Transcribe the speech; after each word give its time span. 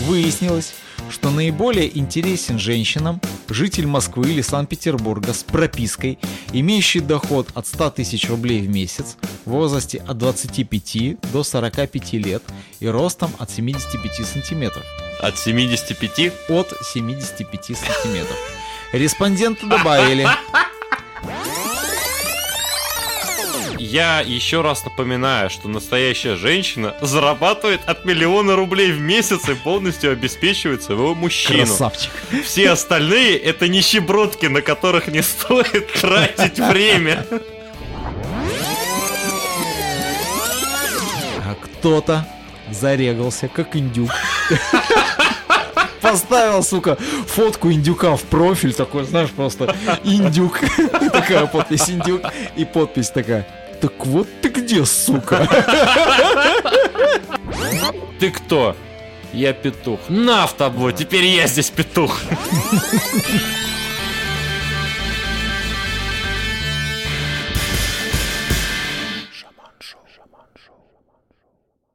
Выяснилось, 0.00 0.74
что 1.10 1.30
наиболее 1.30 1.96
интересен 1.96 2.58
женщинам 2.58 3.20
житель 3.48 3.86
Москвы 3.86 4.30
или 4.30 4.40
Санкт-Петербурга 4.40 5.32
с 5.32 5.42
пропиской, 5.42 6.18
имеющий 6.52 7.00
доход 7.00 7.48
от 7.54 7.66
100 7.66 7.90
тысяч 7.90 8.28
рублей 8.28 8.62
в 8.62 8.68
месяц, 8.68 9.16
в 9.44 9.50
возрасте 9.50 10.02
от 10.06 10.18
25 10.18 11.20
до 11.32 11.44
45 11.44 12.12
лет 12.14 12.42
и 12.80 12.88
ростом 12.88 13.30
от 13.38 13.50
75 13.50 14.26
сантиметров. 14.26 14.84
От 15.20 15.38
75? 15.38 16.32
От 16.48 16.72
75 16.82 17.64
сантиметров. 17.64 18.36
Респонденты 18.92 19.66
добавили, 19.66 20.26
Я 23.92 24.20
еще 24.20 24.62
раз 24.62 24.86
напоминаю, 24.86 25.50
что 25.50 25.68
настоящая 25.68 26.34
женщина 26.34 26.94
зарабатывает 27.02 27.82
от 27.84 28.06
миллиона 28.06 28.56
рублей 28.56 28.90
в 28.90 28.98
месяц 28.98 29.46
и 29.50 29.54
полностью 29.54 30.12
обеспечивает 30.12 30.82
своего 30.82 31.14
мужчину. 31.14 31.66
красавчик. 31.66 32.10
Все 32.42 32.70
остальные 32.70 33.36
это 33.36 33.68
нищебродки, 33.68 34.46
на 34.46 34.62
которых 34.62 35.08
не 35.08 35.22
стоит 35.22 35.92
тратить 35.92 36.58
время. 36.58 37.26
А 41.44 41.54
кто-то 41.60 42.26
зарегался, 42.70 43.48
как 43.48 43.76
индюк. 43.76 44.10
Поставил, 46.00 46.62
сука, 46.64 46.96
фотку 47.26 47.70
индюка 47.70 48.16
в 48.16 48.22
профиль, 48.22 48.72
такой, 48.72 49.04
знаешь, 49.04 49.30
просто 49.32 49.76
индюк. 50.02 50.60
Такая 51.12 51.44
подпись 51.44 51.90
индюк 51.90 52.22
и 52.56 52.64
подпись 52.64 53.10
такая. 53.10 53.46
Так 53.82 54.06
вот 54.06 54.28
ты 54.40 54.48
где, 54.48 54.84
сука? 54.86 55.48
Ты 58.20 58.30
кто? 58.30 58.76
Я 59.32 59.52
петух. 59.52 59.98
На 60.08 60.46
в 60.46 60.54
теперь 60.92 61.24
я 61.24 61.48
здесь 61.48 61.70
петух. 61.70 62.20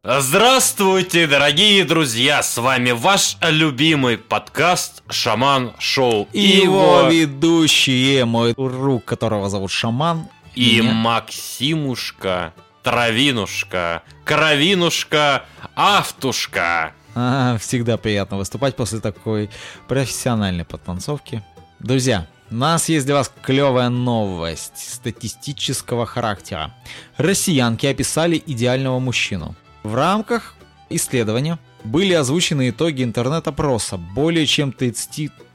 Здравствуйте, 0.03 1.25
дорогие 1.27 1.85
друзья! 1.85 2.43
С 2.43 2.57
вами 2.57 2.91
ваш 2.91 3.37
любимый 3.41 4.17
подкаст 4.17 5.03
Шаман 5.09 5.73
Шоу. 5.79 6.27
И 6.33 6.41
его 6.41 7.09
ведущие, 7.09 8.25
мой 8.25 8.53
друг, 8.53 9.05
которого 9.05 9.49
зовут 9.49 9.71
Шаман. 9.71 10.27
И 10.57 10.81
меня. 10.81 10.93
Максимушка, 10.93 12.53
Травинушка, 12.83 14.03
Кровинушка, 14.25 15.45
Автушка. 15.75 16.93
А, 17.15 17.57
всегда 17.59 17.97
приятно 17.97 18.37
выступать 18.37 18.75
после 18.75 18.99
такой 18.99 19.49
профессиональной 19.87 20.65
подтанцовки. 20.65 21.43
Друзья, 21.79 22.27
у 22.49 22.55
нас 22.55 22.89
есть 22.89 23.05
для 23.05 23.15
вас 23.15 23.31
клевая 23.41 23.89
новость 23.89 24.93
статистического 24.93 26.05
характера. 26.05 26.73
Россиянки 27.17 27.85
описали 27.85 28.41
идеального 28.45 28.99
мужчину. 28.99 29.55
В 29.83 29.93
рамках 29.95 30.55
исследования 30.89 31.59
были 31.83 32.13
озвучены 32.13 32.69
итоги 32.69 33.03
интернет-опроса 33.03 33.97
более 33.97 34.45
чем 34.45 34.71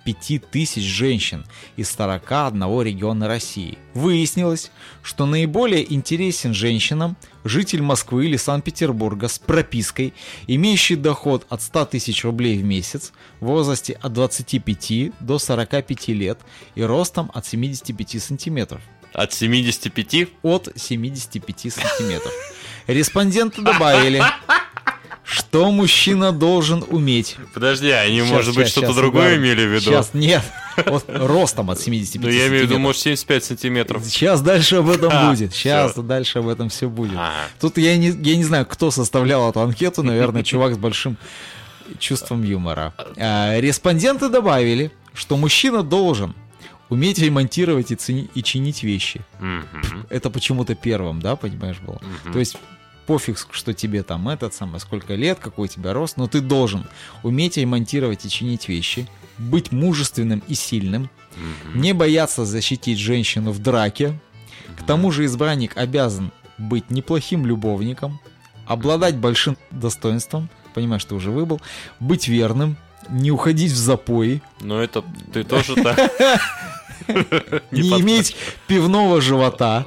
35 0.04 0.50
тысяч 0.50 0.82
женщин 0.82 1.44
из 1.76 1.90
41 1.90 2.82
региона 2.82 3.28
России. 3.28 3.78
Выяснилось, 3.94 4.70
что 5.02 5.26
наиболее 5.26 5.92
интересен 5.92 6.54
женщинам 6.54 7.16
житель 7.44 7.82
Москвы 7.82 8.26
или 8.26 8.36
Санкт-Петербурга 8.36 9.28
с 9.28 9.38
пропиской, 9.38 10.14
имеющий 10.46 10.96
доход 10.96 11.46
от 11.48 11.62
100 11.62 11.86
тысяч 11.86 12.24
рублей 12.24 12.58
в 12.58 12.64
месяц, 12.64 13.12
в 13.40 13.46
возрасте 13.46 13.98
от 14.00 14.12
25 14.12 15.12
до 15.20 15.38
45 15.38 16.08
лет 16.08 16.38
и 16.74 16.82
ростом 16.82 17.30
от 17.34 17.46
75 17.46 18.22
сантиметров. 18.22 18.80
От 19.12 19.32
75 19.32 20.28
От 20.42 20.68
75 20.74 21.72
сантиметров. 21.72 22.32
Респонденты 22.86 23.62
добавили, 23.62 24.22
что 25.32 25.70
мужчина 25.72 26.30
должен 26.32 26.84
уметь. 26.88 27.36
Подожди, 27.54 27.90
они, 27.90 28.20
Щас, 28.20 28.30
может 28.30 28.54
быть, 28.54 28.68
что-то 28.68 28.92
другое 28.92 29.36
имели 29.36 29.64
в 29.64 29.70
виду? 29.70 29.80
Сейчас, 29.90 30.10
нет. 30.12 30.42
Вот 30.86 31.04
ростом 31.08 31.70
от 31.70 31.80
75 31.80 32.22
Ну, 32.22 32.28
я 32.38 32.48
имею 32.48 32.64
в 32.66 32.66
виду, 32.68 32.78
может, 32.78 33.00
75 33.02 33.44
сантиметров. 33.44 34.02
Сейчас 34.04 34.42
дальше 34.42 34.76
об 34.76 34.90
этом 34.90 35.10
А, 35.12 35.30
будет. 35.30 35.54
Сейчас 35.54 35.94
дальше 35.94 36.38
об 36.40 36.48
этом 36.48 36.68
все 36.68 36.88
будет. 36.88 37.14
Ага. 37.16 37.32
Тут 37.60 37.78
я 37.78 37.96
не, 37.96 38.08
я 38.08 38.36
не 38.36 38.44
знаю, 38.44 38.66
кто 38.66 38.90
составлял 38.90 39.48
эту 39.48 39.60
анкету. 39.60 40.02
Наверное, 40.02 40.42
чувак 40.42 40.74
с 40.74 40.78
большим 40.78 41.16
чувством 41.98 42.42
юмора. 42.42 42.92
А, 43.16 43.58
Респонденты 43.58 44.28
добавили, 44.28 44.90
что 45.14 45.36
мужчина 45.36 45.82
должен 45.82 46.34
уметь 46.88 47.18
ремонтировать 47.18 47.90
и, 47.90 47.94
цени- 47.94 48.28
и 48.34 48.42
чинить 48.42 48.82
вещи. 48.82 49.22
Мгм. 49.40 50.06
Это 50.10 50.28
почему-то 50.30 50.74
первым, 50.74 51.20
да, 51.20 51.36
понимаешь, 51.36 51.78
было? 51.80 52.00
Мгм. 52.24 52.32
То 52.34 52.38
есть 52.38 52.56
пофиг, 53.06 53.46
что 53.50 53.72
тебе 53.72 54.02
там 54.02 54.28
этот 54.28 54.54
самый, 54.54 54.80
сколько 54.80 55.14
лет, 55.14 55.38
какой 55.38 55.66
у 55.66 55.70
тебя 55.70 55.92
рост, 55.92 56.16
но 56.16 56.26
ты 56.26 56.40
должен 56.40 56.86
уметь 57.22 57.56
ремонтировать 57.56 58.24
и 58.24 58.30
чинить 58.30 58.68
вещи, 58.68 59.06
быть 59.38 59.72
мужественным 59.72 60.42
и 60.48 60.54
сильным, 60.54 61.10
не 61.74 61.92
бояться 61.92 62.44
защитить 62.44 62.98
женщину 62.98 63.52
в 63.52 63.58
драке. 63.58 64.18
К 64.78 64.84
тому 64.84 65.10
же 65.10 65.24
избранник 65.24 65.76
обязан 65.76 66.30
быть 66.58 66.90
неплохим 66.90 67.46
любовником, 67.46 68.20
обладать 68.66 69.16
большим 69.16 69.56
достоинством, 69.70 70.48
понимаешь, 70.74 71.04
ты 71.04 71.14
уже 71.14 71.30
выбыл, 71.30 71.60
быть 72.00 72.28
верным, 72.28 72.76
не 73.08 73.30
уходить 73.30 73.72
в 73.72 73.76
запои, 73.76 74.42
Ну, 74.60 74.78
это 74.78 75.04
ты 75.32 75.44
тоже 75.44 75.74
так. 75.74 75.98
не, 77.72 78.00
иметь 78.00 78.36
пивного 78.66 79.20
живота. 79.20 79.86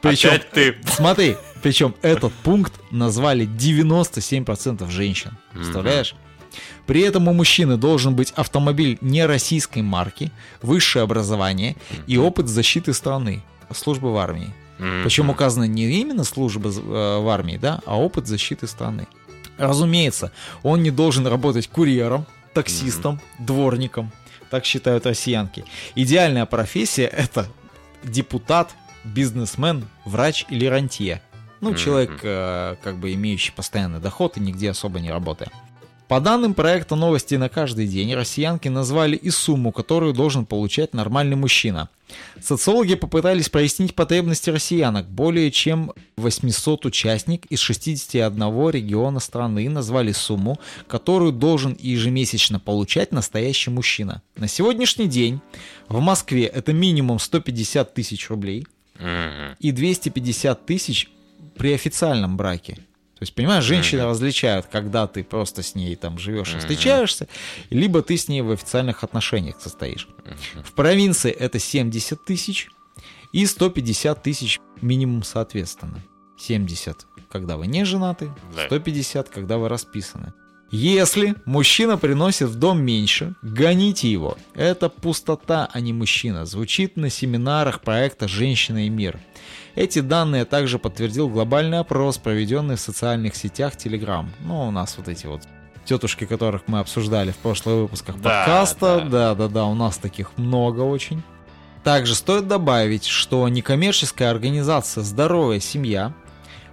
Причем, 0.00 0.40
ты. 0.52 0.76
смотри, 0.86 1.36
причем 1.62 1.94
этот 2.02 2.32
пункт 2.32 2.72
назвали 2.90 3.46
97% 3.46 4.90
женщин. 4.90 5.36
Представляешь? 5.52 6.14
При 6.86 7.02
этом 7.02 7.28
у 7.28 7.32
мужчины 7.32 7.76
должен 7.76 8.16
быть 8.16 8.32
автомобиль 8.32 8.98
не 9.00 9.24
российской 9.24 9.82
марки, 9.82 10.32
высшее 10.62 11.04
образование 11.04 11.76
и 12.06 12.18
опыт 12.18 12.48
защиты 12.48 12.92
страны, 12.92 13.42
службы 13.72 14.12
в 14.12 14.16
армии. 14.16 14.52
Причем 14.78 15.28
указано 15.28 15.64
не 15.64 16.00
именно 16.00 16.24
служба 16.24 16.70
э, 16.70 16.72
в 16.72 17.28
армии, 17.28 17.58
да, 17.58 17.80
а 17.84 17.98
опыт 17.98 18.26
защиты 18.26 18.66
страны. 18.66 19.06
Разумеется, 19.58 20.32
он 20.62 20.82
не 20.82 20.90
должен 20.90 21.26
работать 21.26 21.68
курьером, 21.68 22.26
таксистом, 22.54 23.20
дворником. 23.38 24.10
Так 24.48 24.64
считают 24.64 25.04
россиянки. 25.04 25.64
Идеальная 25.94 26.46
профессия 26.46 27.04
это 27.04 27.46
депутат, 28.02 28.74
бизнесмен, 29.04 29.84
врач 30.06 30.46
или 30.48 30.64
рантье. 30.64 31.20
Ну, 31.60 31.74
человек, 31.74 32.20
э, 32.22 32.76
как 32.82 32.96
бы 32.98 33.12
имеющий 33.14 33.52
постоянный 33.52 34.00
доход 34.00 34.36
и 34.36 34.40
нигде 34.40 34.70
особо 34.70 35.00
не 35.00 35.10
работая. 35.10 35.50
По 36.10 36.18
данным 36.18 36.54
проекта 36.54 36.96
«Новости 36.96 37.36
на 37.36 37.48
каждый 37.48 37.86
день», 37.86 38.12
россиянки 38.14 38.66
назвали 38.66 39.14
и 39.14 39.30
сумму, 39.30 39.70
которую 39.70 40.12
должен 40.12 40.44
получать 40.44 40.92
нормальный 40.92 41.36
мужчина. 41.36 41.88
Социологи 42.42 42.96
попытались 42.96 43.48
прояснить 43.48 43.94
потребности 43.94 44.50
россиянок. 44.50 45.08
Более 45.08 45.52
чем 45.52 45.92
800 46.16 46.86
участник 46.86 47.46
из 47.46 47.60
61 47.60 48.70
региона 48.70 49.20
страны 49.20 49.68
назвали 49.70 50.10
сумму, 50.10 50.58
которую 50.88 51.30
должен 51.30 51.76
ежемесячно 51.78 52.58
получать 52.58 53.12
настоящий 53.12 53.70
мужчина. 53.70 54.20
На 54.36 54.48
сегодняшний 54.48 55.06
день 55.06 55.40
в 55.88 56.00
Москве 56.00 56.46
это 56.46 56.72
минимум 56.72 57.20
150 57.20 57.94
тысяч 57.94 58.28
рублей 58.30 58.66
и 59.60 59.70
250 59.70 60.66
тысяч 60.66 61.08
при 61.60 61.74
официальном 61.74 62.38
браке. 62.38 62.76
То 62.76 63.24
есть, 63.24 63.34
понимаешь, 63.34 63.64
женщины 63.64 64.06
различают, 64.06 64.64
когда 64.72 65.06
ты 65.06 65.22
просто 65.22 65.62
с 65.62 65.74
ней 65.74 65.94
там 65.94 66.18
живешь 66.18 66.54
и 66.54 66.58
встречаешься, 66.58 67.28
либо 67.68 68.00
ты 68.00 68.16
с 68.16 68.28
ней 68.28 68.40
в 68.40 68.50
официальных 68.50 69.04
отношениях 69.04 69.60
состоишь. 69.60 70.08
В 70.64 70.72
провинции 70.72 71.30
это 71.30 71.58
70 71.58 72.24
тысяч 72.24 72.68
и 73.34 73.44
150 73.44 74.22
тысяч 74.22 74.58
минимум 74.80 75.22
соответственно. 75.22 76.02
70, 76.38 77.06
когда 77.30 77.58
вы 77.58 77.66
не 77.66 77.84
женаты, 77.84 78.30
Да. 78.56 78.64
150, 78.64 79.28
когда 79.28 79.58
вы 79.58 79.68
расписаны. 79.68 80.32
Если 80.70 81.34
мужчина 81.46 81.98
приносит 81.98 82.48
в 82.48 82.54
дом 82.54 82.80
меньше, 82.80 83.34
гоните 83.42 84.10
его. 84.10 84.38
Это 84.54 84.88
пустота, 84.88 85.68
а 85.70 85.80
не 85.80 85.92
мужчина. 85.92 86.46
Звучит 86.46 86.96
на 86.96 87.10
семинарах 87.10 87.80
проекта 87.80 88.28
«Женщина 88.28 88.86
и 88.86 88.88
мир». 88.88 89.20
Эти 89.80 90.00
данные 90.00 90.44
также 90.44 90.78
подтвердил 90.78 91.30
глобальный 91.30 91.78
опрос, 91.78 92.18
проведенный 92.18 92.76
в 92.76 92.80
социальных 92.80 93.34
сетях 93.34 93.76
Telegram. 93.76 94.26
Ну, 94.40 94.68
у 94.68 94.70
нас 94.70 94.98
вот 94.98 95.08
эти 95.08 95.24
вот 95.24 95.40
тетушки, 95.86 96.26
которых 96.26 96.64
мы 96.66 96.80
обсуждали 96.80 97.30
в 97.30 97.38
прошлых 97.38 97.76
выпусках 97.76 98.20
Да, 98.20 98.44
подкаста. 98.44 99.00
да. 99.00 99.34
Да-да-да, 99.34 99.64
у 99.64 99.74
нас 99.74 99.96
таких 99.96 100.36
много 100.36 100.82
очень. 100.82 101.22
Также 101.82 102.14
стоит 102.14 102.46
добавить, 102.46 103.06
что 103.06 103.48
некоммерческая 103.48 104.30
организация 104.30 105.02
«Здоровая 105.02 105.60
семья» 105.60 106.12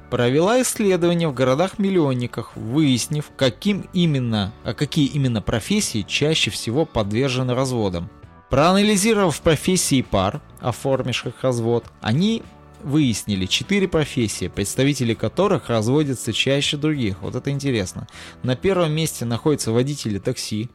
провела 0.10 0.62
исследование 0.62 1.30
в 1.30 1.34
городах-миллионниках, 1.34 2.58
выяснив, 2.58 3.32
каким 3.38 3.88
именно, 3.94 4.52
а 4.66 4.74
какие 4.74 5.06
именно 5.06 5.42
профессии 5.42 6.02
чаще 6.06 6.52
всего 6.52 6.84
подвержены 6.84 7.54
разводам. 7.56 8.10
Проанализировав 8.50 9.40
профессии 9.40 10.02
пар, 10.02 10.42
оформивших 10.60 11.42
развод, 11.42 11.86
они 12.02 12.44
выяснили 12.84 13.46
четыре 13.46 13.88
профессии, 13.88 14.48
представители 14.48 15.14
которых 15.14 15.70
разводятся 15.70 16.34
чаще 16.34 16.78
других. 16.78 17.22
Вот 17.22 17.36
это 17.36 17.50
интересно. 17.50 18.08
На 18.44 18.56
первом 18.56 18.92
месте 18.94 19.26
находятся 19.26 19.72
водители 19.72 20.20
такси, 20.20 20.70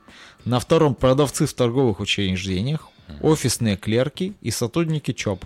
на 0.45 0.61
втором 0.61 0.95
продавцы 0.95 1.47
в 1.47 1.55
торговых 1.55 2.01
учреждениях, 2.01 2.89
офисные 3.21 3.77
клерки 3.77 4.35
и 4.41 4.51
сотрудники 4.51 5.13
ЧОП. 5.13 5.45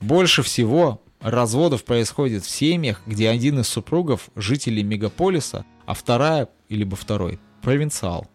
Больше 0.00 0.42
всего 0.42 1.00
разводов 1.20 1.84
происходит 1.84 2.44
в 2.44 2.50
семьях, 2.50 3.00
где 3.06 3.28
один 3.28 3.60
из 3.60 3.68
супругов 3.68 4.28
жителей 4.36 4.82
мегаполиса, 4.82 5.64
а 5.86 5.94
вторая, 5.94 6.48
либо 6.68 6.96
второй, 6.96 7.38
провинциал. 7.62 8.26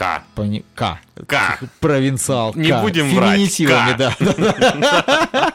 К. 0.00 0.22
Пони... 0.34 0.64
К. 0.74 0.98
К. 1.26 1.60
Провинциал. 1.78 2.54
Не 2.54 2.70
К. 2.70 2.80
будем 2.80 3.14
врать. 3.14 3.34
Феминитивами, 3.34 3.92
К. 3.92 3.96
да. 3.98 4.16
да, 4.18 5.52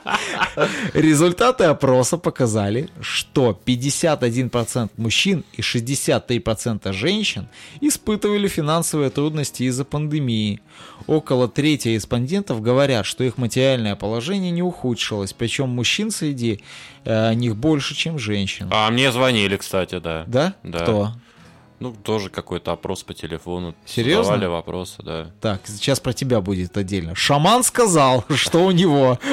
да. 0.56 0.70
Результаты 0.94 1.64
опроса 1.64 2.18
показали, 2.18 2.90
что 3.02 3.60
51% 3.66 4.92
мужчин 4.98 5.44
и 5.54 5.62
63% 5.62 6.94
женщин 6.94 7.48
испытывали 7.82 8.48
финансовые 8.48 9.10
трудности 9.10 9.64
из-за 9.64 9.84
пандемии. 9.84 10.62
Около 11.08 11.48
трети 11.48 11.88
респондентов 11.88 12.62
говорят, 12.62 13.08
что 13.08 13.24
их 13.24 13.40
материальное 13.40 13.96
положение 13.96 14.52
не 14.52 14.62
ухудшилось, 14.62 15.34
причем 15.34 15.70
мужчин 15.70 16.12
среди 16.12 16.62
э, 17.04 17.34
них 17.34 17.56
больше, 17.56 17.96
чем 17.96 18.20
женщин. 18.20 18.70
А 18.72 18.92
мне 18.92 19.12
звонили, 19.12 19.58
кстати, 19.58 19.98
да. 19.98 20.24
Да? 20.28 20.54
Да. 20.62 20.80
Кто? 20.80 21.12
Ну, 21.80 21.92
тоже 21.94 22.30
какой-то 22.30 22.72
опрос 22.72 23.04
по 23.04 23.14
телефону. 23.14 23.76
Серьезно? 23.86 24.24
Задавали 24.24 24.46
вопросы, 24.46 25.04
да. 25.04 25.32
Так, 25.42 25.62
сейчас 25.66 26.00
про 26.00 26.14
тебя 26.14 26.40
будет 26.40 26.78
отдельно. 26.78 27.16
Шаман 27.16 27.64
сказал, 27.64 28.24
что 28.36 28.66
у 28.66 28.72
него. 28.72 29.20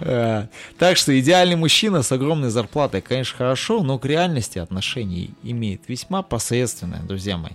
Э, 0.00 0.46
Так 0.78 0.96
что 0.96 1.18
идеальный 1.18 1.56
мужчина 1.56 2.02
с 2.02 2.12
огромной 2.12 2.50
зарплатой, 2.50 3.00
конечно, 3.00 3.36
хорошо, 3.36 3.82
но 3.82 3.98
к 3.98 4.04
реальности 4.04 4.58
отношений 4.58 5.30
имеет 5.42 5.82
весьма 5.88 6.22
посредственное, 6.22 7.00
друзья 7.00 7.36
мои. 7.36 7.52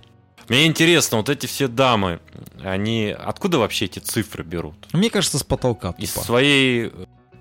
Мне 0.50 0.66
интересно, 0.66 1.18
вот 1.18 1.30
эти 1.30 1.46
все 1.46 1.68
дамы, 1.68 2.20
они 2.64 3.16
откуда 3.18 3.60
вообще 3.60 3.86
эти 3.86 4.00
цифры 4.00 4.44
берут? 4.44 4.76
Мне 4.92 5.10
кажется, 5.10 5.40
с 5.40 5.44
потолка 5.44 5.96
Из 5.98 6.12
тупо. 6.12 6.26
своей, 6.26 6.92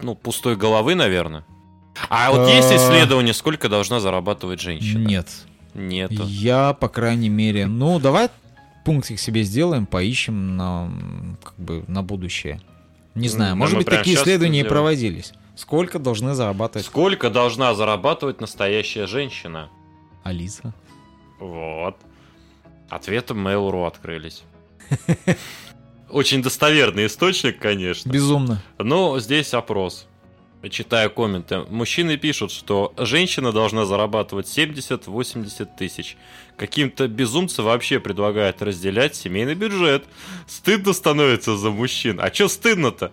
ну, 0.01 0.15
пустой 0.15 0.55
головы, 0.57 0.95
наверное. 0.95 1.45
А 2.09 2.31
вот 2.31 2.49
есть 2.49 2.71
Э. 2.71 2.77
исследование, 2.77 3.35
сколько 3.35 3.69
должна 3.69 3.99
зарабатывать 4.01 4.61
женщина? 4.61 5.05
Нет. 5.07 5.29
Нету. 5.75 6.25
Я, 6.27 6.75
по 6.75 6.89
крайней 6.89 7.29
мере, 7.29 7.67
ну, 7.67 7.99
давай 7.99 8.29
пунктик 8.85 9.19
себе 9.19 9.43
сделаем, 9.43 9.87
поищем 9.87 10.57
на, 10.57 10.91
как 11.43 11.55
бы, 11.57 11.85
на 11.89 12.03
будущее. 12.03 12.61
Не 13.15 13.29
знаю, 13.29 13.53
Ну, 13.55 13.59
может 13.61 13.77
быть, 13.77 13.87
такие 13.87 14.17
исследования 14.17 14.61
и 14.61 14.65
проводились. 14.65 15.33
Сколько 15.55 15.99
должны 15.99 16.35
зарабатывать 16.35 16.87
Сколько 16.87 17.29
должна 17.29 17.75
зарабатывать 17.75 18.41
настоящая 18.41 19.07
женщина? 19.07 19.69
Алиса? 20.23 20.73
Вот. 21.39 21.97
Ответы 22.89 23.35
Mail.ru 23.35 23.87
открылись. 23.87 24.45
Очень 26.11 26.43
достоверный 26.43 27.07
источник, 27.07 27.59
конечно. 27.59 28.11
Безумно. 28.11 28.63
Но 28.79 29.19
здесь 29.19 29.55
опрос. 29.55 30.07
Читаю 30.71 31.11
комменты. 31.11 31.65
Мужчины 31.71 32.17
пишут, 32.17 32.53
что 32.53 32.95
женщина 32.97 33.53
должна 33.53 33.85
зарабатывать 33.85 34.47
70-80 34.47 35.69
тысяч. 35.77 36.17
Каким-то 36.57 37.09
безумцы 37.09 37.63
вообще 37.63 37.99
предлагают 37.99 38.63
разделять 38.63 39.17
семейный 39.17 39.55
бюджет. 39.55 40.05
Стыдно 40.47 40.93
становится 40.93 41.57
за 41.57 41.71
мужчин. 41.71 42.21
А 42.21 42.33
что 42.33 42.49
стыдно-то? 42.49 43.13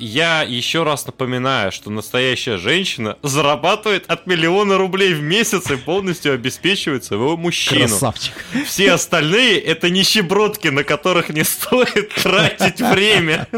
Я 0.00 0.42
еще 0.42 0.84
раз 0.84 1.06
напоминаю, 1.06 1.72
что 1.72 1.90
настоящая 1.90 2.56
женщина 2.56 3.18
зарабатывает 3.22 4.06
от 4.06 4.28
миллиона 4.28 4.78
рублей 4.78 5.12
в 5.12 5.22
месяц 5.22 5.68
и 5.72 5.76
полностью 5.76 6.34
обеспечивает 6.34 7.02
своего 7.02 7.36
мужчину. 7.36 7.88
Красавчик. 7.88 8.32
Все 8.64 8.92
остальные 8.92 9.58
это 9.58 9.90
нищебродки, 9.90 10.68
на 10.68 10.84
которых 10.84 11.30
не 11.30 11.42
стоит 11.42 12.14
тратить 12.22 12.80
время. 12.80 13.48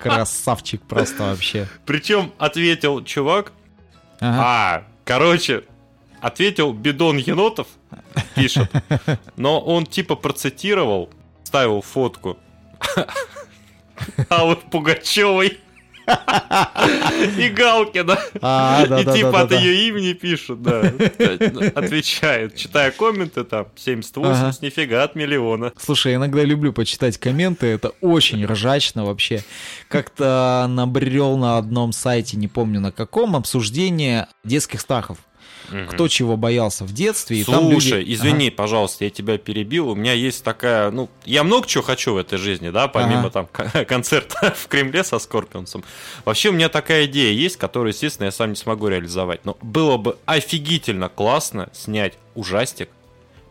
Красавчик 0.00 0.82
просто 0.82 1.24
вообще. 1.24 1.66
Причем 1.86 2.32
ответил 2.38 3.04
чувак, 3.04 3.52
Ага. 4.20 4.42
а, 4.42 4.84
короче, 5.04 5.64
ответил 6.20 6.72
бидон 6.72 7.16
енотов, 7.18 7.66
пишет, 8.34 8.70
но 9.36 9.60
он 9.60 9.86
типа 9.86 10.16
процитировал, 10.16 11.10
ставил 11.44 11.82
фотку 11.82 12.38
Аллы 14.28 14.56
Пугачевой 14.56 15.58
и 17.38 17.48
Галкина. 17.48 18.18
А, 18.40 18.86
да, 18.86 19.00
И 19.00 19.04
да, 19.04 19.12
типа 19.14 19.32
да, 19.32 19.40
от 19.42 19.52
ее 19.52 19.88
имени 19.88 20.12
пишут, 20.12 20.62
да. 20.62 20.80
Отвечает. 21.74 22.56
Читая 22.56 22.90
комменты, 22.90 23.44
там, 23.44 23.66
78, 23.76 24.30
Ага. 24.32 24.54
нифига, 24.62 25.02
от 25.04 25.14
миллиона. 25.14 25.72
Слушай, 25.78 26.14
иногда 26.14 26.42
люблю 26.42 26.72
почитать 26.72 27.18
комменты, 27.18 27.66
это 27.66 27.92
очень 28.00 28.44
ржачно 28.44 29.04
вообще. 29.04 29.42
Как-то 29.88 30.66
набрел 30.68 31.36
на 31.36 31.58
одном 31.58 31.92
сайте, 31.92 32.36
не 32.36 32.48
помню 32.48 32.80
на 32.80 32.92
каком, 32.92 33.36
обсуждение 33.36 34.28
детских 34.44 34.80
страхов. 34.80 35.18
Кто 35.90 36.08
чего 36.08 36.36
боялся 36.36 36.84
в 36.84 36.92
детстве. 36.92 37.40
и 37.40 37.44
там 37.44 37.64
люди- 37.70 37.72
Слушай, 37.80 38.04
извини, 38.14 38.50
пожалуйста, 38.50 39.04
я 39.04 39.10
тебя 39.10 39.38
перебил. 39.38 39.90
У 39.90 39.94
меня 39.94 40.12
есть 40.12 40.42
такая, 40.44 40.90
ну, 40.90 41.08
я 41.24 41.44
много 41.44 41.66
чего 41.66 41.82
хочу 41.82 42.14
в 42.14 42.16
этой 42.16 42.38
жизни, 42.38 42.70
да, 42.70 42.88
помимо 42.88 43.26
Ага. 43.26 43.30
там 43.30 43.48
концерта 43.86 44.54
в 44.56 44.66
Кремле 44.68 45.04
со 45.04 45.18
Скорпионсом. 45.18 45.84
Вообще 46.24 46.48
у 46.48 46.52
меня 46.52 46.68
такая 46.68 47.06
идея 47.06 47.32
есть, 47.32 47.56
которую, 47.56 47.92
естественно, 47.92 48.26
я 48.26 48.32
сам 48.32 48.50
не 48.50 48.56
смогу 48.56 48.88
реализовать. 48.88 49.44
Но 49.44 49.56
было 49.62 49.96
бы 49.96 50.16
офигительно 50.26 51.08
классно 51.08 51.68
снять 51.72 52.14
ужастик 52.34 52.88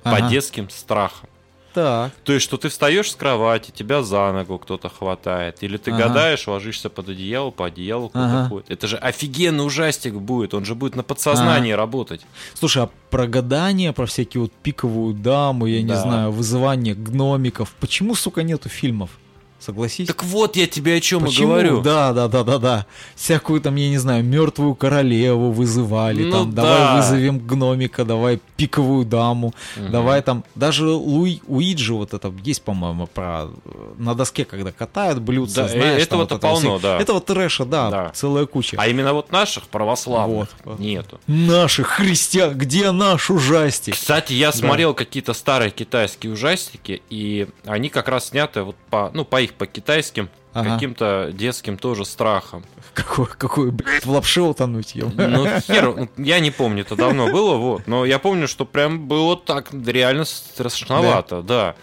по 0.04 0.18
Ага. 0.18 0.30
детским 0.30 0.70
страхам. 0.70 1.30
Так. 1.74 2.12
То 2.24 2.34
есть, 2.34 2.44
что 2.44 2.58
ты 2.58 2.70
встаешь 2.70 3.12
с 3.12 3.16
кровати, 3.16 3.72
тебя 3.72 4.02
за 4.02 4.32
ногу 4.34 4.58
кто-то 4.58 4.90
хватает, 4.90 5.58
или 5.62 5.78
ты 5.78 5.92
Ага. 5.92 6.08
гадаешь, 6.08 6.48
ложишься 6.48 6.90
под 6.90 7.10
одеяло, 7.10 7.52
по 7.52 7.66
одеялу 7.68 8.10
кто-то 8.10 8.26
Ага. 8.26 8.50
ходит. 8.50 8.72
Это 8.72 8.88
же 8.88 8.98
офигенный 8.98 9.66
ужастик 9.66 10.14
будет, 10.16 10.54
он 10.54 10.66
же 10.66 10.74
будет 10.76 10.96
на 10.96 11.04
подсознании 11.04 11.72
работать. 11.74 12.22
Слушай, 12.54 12.84
а 12.84 12.90
про 13.12 13.28
гадания, 13.28 13.94
про 13.94 14.06
всякие 14.06 14.42
вот 14.42 14.52
пиковую 14.52 15.14
даму, 15.14 15.66
я 15.68 15.82
не 15.82 15.88
Да. 15.90 16.02
знаю, 16.02 16.32
вызывание 16.32 16.96
гномиков, 16.96 17.72
почему, 17.80 18.16
сука, 18.16 18.44
нету 18.44 18.70
фильмов? 18.70 19.12
Согласись? 19.60 20.08
Так 20.08 20.24
вот 20.24 20.56
я 20.56 20.68
тебе 20.68 20.96
о 20.96 21.02
чем 21.02 21.24
и 21.24 21.28
Почему? 21.28 21.48
говорю. 21.50 21.82
Да, 21.82 22.14
да, 22.14 22.28
да, 22.30 22.44
да, 22.44 22.58
да. 22.60 22.86
Всякую 23.16 23.60
там, 23.62 23.76
я 23.76 23.90
не 23.90 23.98
знаю, 23.98 24.24
мертвую 24.24 24.74
королеву 24.76 25.52
вызывали, 25.52 26.24
Ну 26.24 26.32
там, 26.32 26.54
да. 26.54 26.62
давай 26.64 26.96
вызовем 26.96 27.40
гномика, 27.40 28.06
давай 28.06 28.40
пиковую 28.56 29.06
даму, 29.06 29.54
Мгм. 29.76 29.92
давай 29.92 30.22
там, 30.22 30.44
даже 30.56 30.88
Луи, 30.88 31.42
Уиджи 31.48 31.94
вот 31.94 32.14
это 32.14 32.34
есть, 32.44 32.62
по-моему, 32.64 33.08
про 33.08 33.48
э, 33.66 33.70
на 33.98 34.16
доске, 34.16 34.46
когда 34.46 34.72
катают 34.72 35.20
блюдца, 35.20 35.64
Да, 35.64 35.68
знаешь, 35.68 36.04
э, 36.04 36.06
там 36.06 36.22
этого-то 36.22 36.36
вот 36.36 36.38
это 36.40 36.48
полно, 36.48 36.78
все. 36.80 36.88
да. 36.88 37.00
Этого 37.00 37.20
трэша, 37.22 37.66
да, 37.66 37.90
Да. 37.90 38.12
целая 38.16 38.46
куча. 38.46 38.78
А 38.80 38.88
именно 38.88 39.14
вот 39.14 39.32
наших 39.32 39.68
православных 39.68 40.48
Вот. 40.64 40.80
нету. 40.80 41.20
Наши 41.28 41.84
христиан, 41.84 42.58
где 42.58 42.92
наш 42.92 43.30
ужастик? 43.30 43.94
Кстати, 43.96 44.34
я 44.34 44.52
смотрел 44.54 44.94
какие-то 44.94 45.34
старые 45.34 45.72
китайские 45.72 46.32
ужастики, 46.34 47.02
и 47.10 47.48
они 47.66 47.90
как 47.90 48.08
раз 48.08 48.30
сняты 48.30 48.62
вот 48.64 48.76
по, 48.90 49.12
ну, 49.14 49.26
по 49.26 49.42
их 49.42 49.49
по 49.54 49.66
китайским 49.66 50.30
Ага. 50.54 50.74
каким-то 50.74 51.30
детским 51.34 51.78
тоже 51.78 52.06
страхом. 52.06 52.64
Какой, 52.94 53.28
какой, 53.28 53.72
блядь, 53.72 54.06
в 54.06 54.10
лапше 54.12 54.42
утонуть, 54.42 54.96
ё. 54.96 55.10
Ну, 55.16 55.46
хер, 55.62 55.96
ну, 55.96 56.10
я 56.18 56.40
не 56.40 56.52
помню, 56.52 56.82
это 56.82 56.96
давно 56.96 57.32
было, 57.32 57.56
вот. 57.56 57.88
Но 57.88 58.04
я 58.06 58.18
помню, 58.20 58.48
что 58.48 58.66
прям 58.66 59.08
было 59.08 59.38
так 59.38 59.70
реально 59.74 60.26
страшновато, 60.26 61.42
да. 61.42 61.76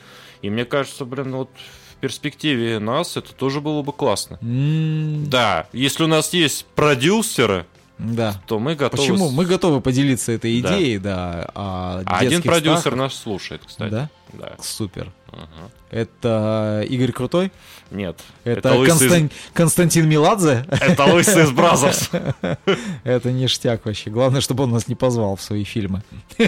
И 0.43 0.51
мне 0.51 0.65
кажется, 0.65 1.05
блин, 1.05 1.35
вот 1.37 1.51
в 1.93 1.97
перспективе 2.01 2.79
нас 2.79 3.17
это 3.17 3.33
тоже 3.33 3.61
было 3.61 3.83
бы 3.83 3.93
классно. 3.93 4.39
М, 4.43 5.29
Да, 5.31 5.67
если 5.73 6.05
у 6.05 6.09
нас 6.09 6.33
есть 6.35 6.67
продюсеры, 6.75 7.67
Да. 7.99 8.41
то 8.47 8.59
мы 8.59 8.75
готовы... 8.75 9.03
Почему? 9.03 9.31
Мы 9.31 9.47
готовы 9.47 9.81
поделиться 9.81 10.33
этой 10.33 10.61
Да. 10.61 10.76
идеей, 10.79 10.99
да. 10.99 11.50
А, 11.55 12.03
А 12.05 12.19
один 12.19 12.43
продюсер 12.43 12.79
страхов- 12.93 12.97
наш 12.99 13.15
слушает, 13.15 13.62
кстати. 13.67 13.91
Да? 13.91 14.11
Да. 14.35 14.53
Супер. 14.61 15.11
Ага. 15.33 15.71
Это 15.91 16.85
Игорь 16.88 17.12
Крутой? 17.12 17.53
Нет. 17.91 18.21
Это, 18.45 18.75
из- 18.75 18.88
Констан- 18.91 19.31
Константин 19.55 20.09
Меладзе? 20.09 20.67
Это 20.69 21.05
лысый 21.05 21.45
из 21.45 21.53
Brazzers. 21.53 22.11
Это 23.05 23.33
ништяк 23.33 23.87
вообще. 23.87 24.11
Главное, 24.11 24.41
чтобы 24.43 24.65
он 24.65 24.73
нас 24.73 24.88
не 24.88 24.95
позвал 24.95 25.37
в 25.37 25.43
свои 25.43 25.65
фильмы. 25.65 26.03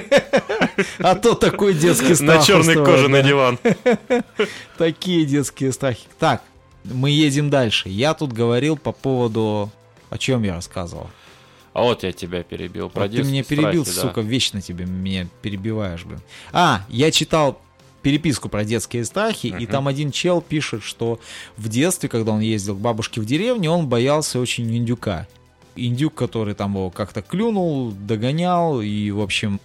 А 1.01 1.15
то 1.17 1.35
такой 1.35 1.75
детский 1.75 2.15
страх. 2.15 2.39
На 2.41 2.45
черной 2.45 2.77
устроит, 2.77 2.87
коже 2.89 3.09
на 3.09 3.23
да. 3.23 3.29
диван. 3.29 3.59
Такие 4.79 5.25
детские 5.25 5.73
страхи. 5.73 6.07
Так, 6.19 6.43
мы 6.85 7.11
едем 7.11 7.51
дальше. 7.51 7.89
Я 7.89 8.15
тут 8.15 8.33
говорил 8.33 8.77
по 8.77 8.93
поводу... 8.93 9.71
О 10.11 10.19
чем 10.19 10.43
я 10.45 10.55
рассказывал? 10.55 11.11
А 11.73 11.83
вот 11.83 12.03
я 12.03 12.13
тебя 12.13 12.43
перебил. 12.43 12.89
Про 12.91 13.03
Вот 13.03 13.13
ты 13.13 13.23
меня 13.23 13.45
перебил, 13.45 13.85
страсти, 13.85 14.01
да. 14.03 14.09
сука, 14.09 14.21
вечно 14.21 14.61
тебе 14.61 14.85
меня 14.87 15.27
перебиваешь, 15.43 16.05
блин. 16.05 16.21
А, 16.53 16.85
я 16.89 17.11
читал 17.11 17.61
переписку 18.03 18.49
про 18.49 18.65
детские 18.65 19.05
страхи, 19.05 19.49
и 19.49 19.53
Мгм. 19.53 19.67
там 19.67 19.89
один 19.89 20.11
чел 20.11 20.41
пишет, 20.41 20.83
что 20.83 21.21
в 21.57 21.69
детстве, 21.69 22.09
когда 22.09 22.33
он 22.33 22.41
ездил 22.41 22.75
к 22.77 22.81
бабушке 22.81 23.21
в 23.21 23.27
деревню, 23.27 23.71
он 23.71 23.87
боялся 23.89 24.41
очень 24.41 24.75
индюка. 24.77 25.27
Индюк, 25.77 26.15
который 26.15 26.55
там 26.55 26.75
его 26.75 26.91
как-то 26.91 27.23
клюнул, 27.23 27.93
догонял, 27.93 28.81
и, 28.81 29.11
в 29.11 29.21
общем, 29.21 29.61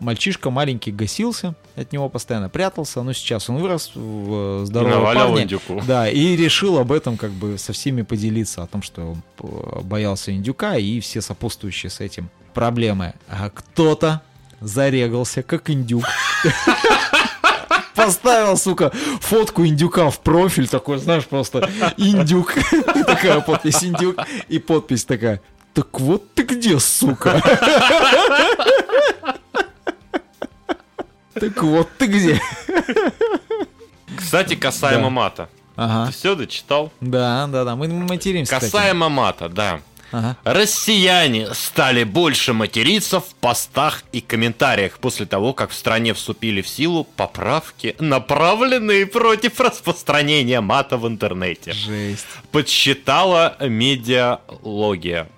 мальчишка 0.00 0.50
маленький 0.50 0.92
гасился, 0.92 1.54
от 1.76 1.92
него 1.92 2.08
постоянно 2.08 2.48
прятался, 2.48 3.02
но 3.02 3.12
сейчас 3.12 3.48
он 3.50 3.58
вырос 3.58 3.92
в 3.94 4.62
э, 4.62 4.64
здорового 4.64 5.14
парня. 5.14 5.42
индюку. 5.42 5.82
Да, 5.86 6.08
и 6.08 6.36
решил 6.36 6.78
об 6.78 6.92
этом 6.92 7.16
как 7.16 7.30
бы 7.30 7.58
со 7.58 7.72
всеми 7.72 8.02
поделиться, 8.02 8.62
о 8.62 8.66
том, 8.66 8.82
что 8.82 9.12
он 9.12 9.22
э, 9.42 9.80
боялся 9.82 10.32
индюка 10.32 10.76
и 10.76 11.00
все 11.00 11.20
сопутствующие 11.20 11.90
с 11.90 12.00
этим 12.00 12.30
проблемы. 12.54 13.14
А 13.28 13.50
кто-то 13.50 14.22
зарегался, 14.60 15.42
как 15.42 15.70
индюк. 15.70 16.04
Поставил, 17.94 18.56
сука, 18.56 18.92
фотку 19.20 19.66
индюка 19.66 20.10
в 20.10 20.20
профиль, 20.20 20.68
такой, 20.68 20.98
знаешь, 20.98 21.26
просто 21.26 21.68
индюк. 21.96 22.54
Такая 23.06 23.40
подпись 23.40 23.82
индюк. 23.82 24.16
И 24.48 24.60
подпись 24.60 25.04
такая, 25.04 25.40
так 25.74 26.00
вот 26.00 26.32
ты 26.34 26.42
где, 26.44 26.78
сука? 26.78 27.42
Так 31.40 31.62
вот 31.62 31.88
ты 31.98 32.06
где. 32.06 32.40
Кстати, 34.16 34.54
касаемо 34.54 35.04
Да. 35.04 35.10
мата. 35.10 35.48
Ага. 35.76 36.06
Ты 36.06 36.12
все 36.12 36.34
дочитал? 36.34 36.92
Да, 37.00 37.46
да, 37.46 37.64
да, 37.64 37.76
мы 37.76 37.86
материмся. 37.88 38.54
кстати. 38.56 38.72
Касаемо 38.72 39.08
мата, 39.08 39.48
да. 39.48 39.80
Ага. 40.10 40.36
Россияне 40.42 41.52
стали 41.54 42.02
больше 42.02 42.52
материться 42.54 43.20
в 43.20 43.26
постах 43.40 44.02
и 44.10 44.20
комментариях 44.22 44.98
после 44.98 45.26
того, 45.26 45.52
как 45.52 45.70
в 45.70 45.74
стране 45.74 46.14
вступили 46.14 46.62
в 46.62 46.68
силу 46.68 47.04
поправки, 47.04 47.94
направленные 47.98 49.06
против 49.06 49.60
распространения 49.60 50.60
мата 50.62 50.96
в 50.96 51.06
интернете. 51.06 51.72
Жесть. 51.72 52.24
Подсчитала 52.50 53.56
медиалогия. 53.60 55.28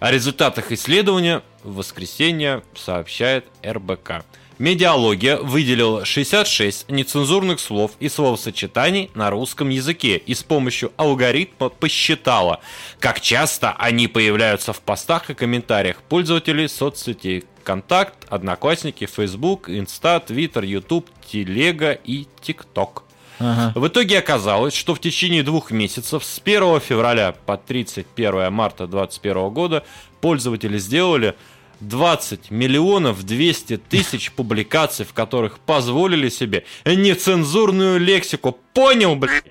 О 0.00 0.10
результатах 0.10 0.72
исследования 0.72 1.42
в 1.62 1.76
воскресенье 1.76 2.62
сообщает 2.74 3.46
РБК. 3.64 4.24
Медиалогия 4.58 5.36
выделила 5.36 6.06
66 6.06 6.90
нецензурных 6.90 7.60
слов 7.60 7.92
и 8.00 8.08
словосочетаний 8.08 9.10
на 9.14 9.28
русском 9.28 9.68
языке 9.68 10.16
и 10.16 10.34
с 10.34 10.42
помощью 10.42 10.92
алгоритма 10.96 11.68
посчитала, 11.68 12.60
как 12.98 13.20
часто 13.20 13.72
они 13.72 14.08
появляются 14.08 14.72
в 14.72 14.80
постах 14.80 15.28
и 15.28 15.34
комментариях 15.34 16.02
пользователей 16.02 16.68
соцсетей 16.68 17.44
Контакт, 17.64 18.14
Одноклассники, 18.30 19.06
Facebook, 19.06 19.68
Инста, 19.68 20.20
Твиттер, 20.20 20.64
Ютуб, 20.64 21.10
Телега 21.30 21.92
и 21.92 22.26
ТикТок. 22.40 23.02
Ага. 23.38 23.72
В 23.74 23.88
итоге 23.88 24.18
оказалось, 24.18 24.74
что 24.74 24.94
в 24.94 25.00
течение 25.00 25.42
двух 25.42 25.70
месяцев 25.70 26.24
с 26.24 26.40
1 26.42 26.80
февраля 26.80 27.34
по 27.44 27.58
31 27.58 28.52
марта 28.52 28.86
2021 28.86 29.50
года 29.50 29.84
пользователи 30.20 30.78
сделали 30.78 31.34
20 31.80 32.50
миллионов 32.50 33.24
200 33.24 33.76
тысяч 33.76 34.32
публикаций, 34.32 35.04
в 35.04 35.12
которых 35.12 35.58
позволили 35.58 36.28
себе 36.28 36.64
нецензурную 36.84 37.98
лексику. 38.00 38.58
Понял, 38.72 39.16
блядь? 39.16 39.44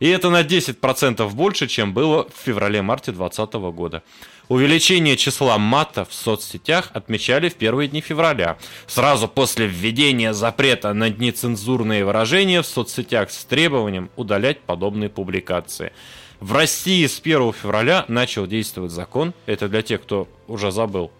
И 0.00 0.08
это 0.08 0.30
на 0.30 0.42
10% 0.42 1.28
больше, 1.30 1.68
чем 1.68 1.94
было 1.94 2.24
в 2.24 2.44
феврале-марте 2.44 3.12
2020 3.12 3.54
года. 3.72 4.02
Увеличение 4.48 5.16
числа 5.16 5.56
мата 5.58 6.04
в 6.04 6.12
соцсетях 6.12 6.90
отмечали 6.92 7.48
в 7.48 7.54
первые 7.54 7.88
дни 7.88 8.00
февраля, 8.00 8.58
сразу 8.88 9.28
после 9.28 9.66
введения 9.68 10.34
запрета 10.34 10.92
на 10.92 11.08
нецензурные 11.08 12.04
выражения 12.04 12.62
в 12.62 12.66
соцсетях 12.66 13.30
с 13.30 13.44
требованием 13.44 14.10
удалять 14.16 14.60
подобные 14.60 15.08
публикации. 15.08 15.92
В 16.40 16.52
России 16.52 17.06
с 17.06 17.20
1 17.20 17.52
февраля 17.52 18.04
начал 18.08 18.48
действовать 18.48 18.90
закон, 18.90 19.32
это 19.46 19.68
для 19.68 19.82
тех, 19.82 20.02
кто 20.02 20.26
уже 20.48 20.72
забыл, 20.72 21.12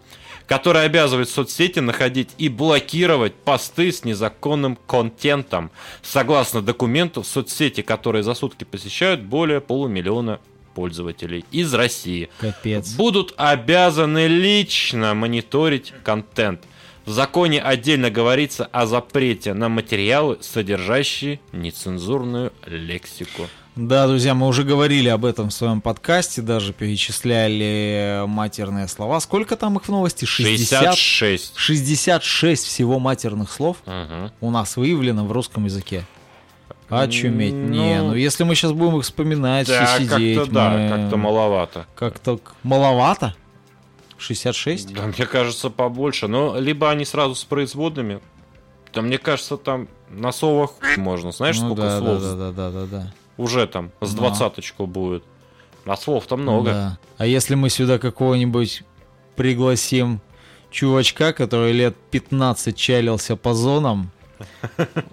который 0.47 0.85
обязывает 0.85 1.29
соцсети 1.29 1.79
находить 1.79 2.29
и 2.37 2.49
блокировать 2.49 3.33
посты 3.33 3.91
с 3.91 4.03
незаконным 4.03 4.77
контентом. 4.87 5.71
Согласно 6.01 6.61
документу, 6.61 7.23
соцсети, 7.23 7.81
которые 7.81 8.23
за 8.23 8.33
сутки 8.33 8.63
посещают 8.63 9.21
более 9.21 9.61
полумиллиона 9.61 10.39
пользователей 10.75 11.45
из 11.51 11.73
России, 11.73 12.29
Капец. 12.39 12.93
будут 12.95 13.33
обязаны 13.37 14.27
лично 14.27 15.13
мониторить 15.13 15.93
контент. 16.03 16.61
В 17.05 17.11
законе 17.11 17.61
отдельно 17.61 18.09
говорится 18.09 18.65
о 18.65 18.85
запрете 18.85 19.53
на 19.53 19.67
материалы, 19.67 20.37
содержащие 20.41 21.41
нецензурную 21.51 22.53
лексику. 22.65 23.49
Да, 23.75 24.07
друзья, 24.07 24.35
мы 24.35 24.47
уже 24.47 24.63
говорили 24.63 25.09
об 25.09 25.25
этом 25.25 25.49
в 25.49 25.53
своем 25.53 25.81
подкасте, 25.81 26.43
даже 26.43 26.73
перечисляли 26.73 28.23
матерные 28.27 28.87
слова. 28.87 29.19
Сколько 29.19 29.55
там 29.55 29.77
их 29.77 29.85
в 29.85 29.89
новости? 29.89 30.25
60? 30.25 30.95
66. 30.95 31.53
66 31.57 32.65
всего 32.67 32.99
матерных 32.99 33.51
слов 33.51 33.77
Мгм. 33.87 34.31
у 34.41 34.51
нас 34.51 34.77
выявлено 34.77 35.25
в 35.25 35.31
русском 35.31 35.65
языке. 35.65 36.05
Очуметь. 36.89 37.53
Ну, 37.55 37.67
Не, 37.69 38.01
ну 38.03 38.13
если 38.13 38.43
мы 38.43 38.53
сейчас 38.53 38.73
будем 38.73 38.97
их 38.97 39.03
вспоминать, 39.05 39.67
Да, 39.67 39.85
все 39.87 40.03
сидеть, 40.03 40.37
как-то 40.37 40.51
да, 40.53 40.69
мы- 40.69 40.89
как-то 40.89 41.17
маловато. 41.17 41.85
Как-то 41.95 42.39
маловато? 42.61 43.33
66? 44.19 44.93
Да, 44.93 45.07
мне 45.07 45.25
кажется, 45.25 45.71
побольше. 45.71 46.27
Но 46.27 46.59
либо 46.59 46.91
они 46.91 47.05
сразу 47.05 47.33
с 47.33 47.43
производными. 47.43 48.19
Да, 48.93 49.01
мне 49.01 49.17
кажется, 49.17 49.57
там 49.57 49.87
на 50.11 50.31
слово 50.31 50.67
хуй 50.67 50.97
можно. 50.97 51.31
Знаешь, 51.31 51.57
Ну 51.59 51.69
сколько 51.73 51.81
да, 51.81 51.97
слов? 51.97 52.21
Да, 52.21 52.35
да, 52.35 52.51
да, 52.51 52.69
да, 52.69 52.85
да. 52.85 53.13
Уже 53.37 53.67
там 53.67 53.91
с 54.01 54.13
двадцаточку 54.13 54.85
будет. 54.85 55.23
А 55.85 55.97
слов-то 55.97 56.37
много. 56.37 56.71
Да. 56.71 56.99
А 57.17 57.25
если 57.25 57.55
мы 57.55 57.69
сюда 57.69 57.99
какого-нибудь 57.99 58.83
пригласим 59.35 60.21
чувачка, 60.71 61.33
который 61.33 61.71
лет 61.71 61.95
15 62.11 62.75
чалился 62.75 63.35
по 63.35 63.53
зонам, 63.53 64.11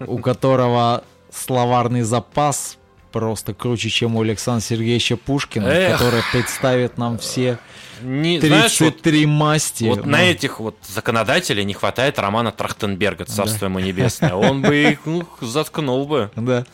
у 0.06 0.18
которого 0.18 1.04
словарный 1.32 2.02
запас 2.02 2.78
просто 3.10 3.54
круче, 3.54 3.88
чем 3.90 4.16
у 4.16 4.22
Александра 4.22 4.64
Сергеевича 4.64 5.16
Пушкина, 5.16 5.66
Эх. 5.68 5.98
который 5.98 6.22
представит 6.32 6.98
нам 6.98 7.18
все 7.18 7.58
Не, 8.02 8.40
знаешь, 8.40 8.80
вот 8.80 9.02
33 9.02 9.26
масти. 9.26 9.84
Вот 9.84 10.04
Ну, 10.04 10.10
на 10.12 10.22
этих 10.22 10.60
вот 10.60 10.76
законодателей 10.88 11.64
не 11.64 11.74
хватает 11.74 12.18
Романа 12.18 12.50
Трахтенберга, 12.52 13.24
царство 13.26 13.66
ему 13.66 13.78
небесное. 13.78 14.34
Он 14.34 14.62
бы 14.62 14.74
их 14.76 15.00
ну, 15.04 15.26
заткнул 15.40 16.06
бы. 16.06 16.30
Да. 16.36 16.64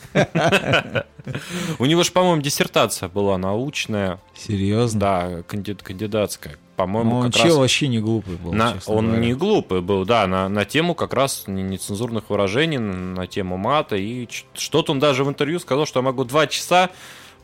У 1.78 1.84
него 1.86 2.02
же, 2.04 2.12
по-моему, 2.12 2.40
диссертация 2.42 3.08
была 3.08 3.36
научная, 3.38 4.20
Серьезно? 4.36 5.00
да, 5.00 5.42
канди- 5.48 5.74
кандидатская. 5.74 6.56
По-моему, 6.76 7.16
он 7.16 7.32
как 7.32 7.34
чел 7.40 7.44
раз... 7.46 7.56
вообще 7.56 7.88
не 7.88 7.98
глупый 8.00 8.36
был, 8.36 8.52
на- 8.52 8.76
он 8.86 9.06
говоря. 9.06 9.22
не 9.22 9.32
глупый 9.34 9.80
был, 9.80 10.04
да, 10.04 10.26
на, 10.26 10.48
на 10.48 10.64
тему 10.66 10.94
как 10.94 11.14
раз 11.14 11.44
не- 11.46 11.62
нецензурных 11.62 12.28
выражений, 12.28 12.76
на 12.78 13.26
тему 13.26 13.56
мата. 13.56 13.96
И 13.96 14.28
что-то 14.54 14.92
он 14.92 14.98
даже 15.00 15.24
в 15.24 15.28
интервью 15.28 15.58
сказал, 15.58 15.86
что 15.86 16.00
я 16.00 16.04
могу 16.04 16.24
два 16.24 16.46
часа 16.46 16.90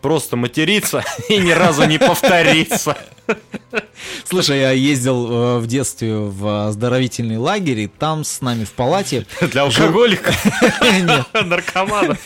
просто 0.02 0.36
материться 0.36 1.02
и 1.28 1.38
ни 1.38 1.50
разу 1.52 1.84
не 1.86 1.98
повториться. 1.98 2.96
Слушай, 4.24 4.58
я 4.60 4.72
ездил 4.72 5.30
э, 5.30 5.58
в 5.60 5.66
детстве 5.66 6.14
в 6.16 6.66
оздоровительный 6.66 7.36
лагерь, 7.38 7.78
и 7.80 7.86
там 7.86 8.24
с 8.24 8.40
нами 8.40 8.64
в 8.64 8.72
палате 8.72 9.26
Для 9.40 9.62
алкоголиков, 9.62 10.44
Нет, 10.82 11.26
наркоманов. 11.46 12.18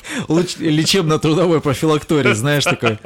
лечебно-трудовой 0.59 1.61
профилакторий, 1.61 2.35
знаешь, 2.35 2.65
такой. 2.65 2.99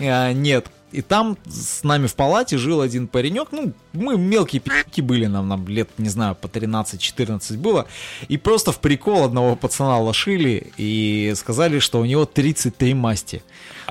А, 0.00 0.32
Нет. 0.32 0.66
И 0.90 1.02
там 1.02 1.36
с 1.46 1.84
нами 1.84 2.06
в 2.06 2.14
палате 2.14 2.56
жил 2.56 2.80
один 2.80 3.08
паренек, 3.08 3.48
ну, 3.50 3.72
мы 3.92 4.16
мелкие 4.16 4.60
пи***ки 4.60 5.02
были, 5.02 5.26
нам, 5.26 5.46
нам 5.48 5.68
лет, 5.68 5.90
не 5.98 6.08
знаю, 6.08 6.34
по 6.34 6.46
13-14 6.46 7.58
было, 7.58 7.86
и 8.28 8.38
просто 8.38 8.72
в 8.72 8.78
прикол 8.80 9.24
одного 9.24 9.54
пацана 9.54 9.98
лошили 9.98 10.72
и 10.78 11.34
сказали, 11.36 11.78
что 11.78 12.00
у 12.00 12.06
него 12.06 12.24
33 12.24 12.94
масти. 12.94 13.42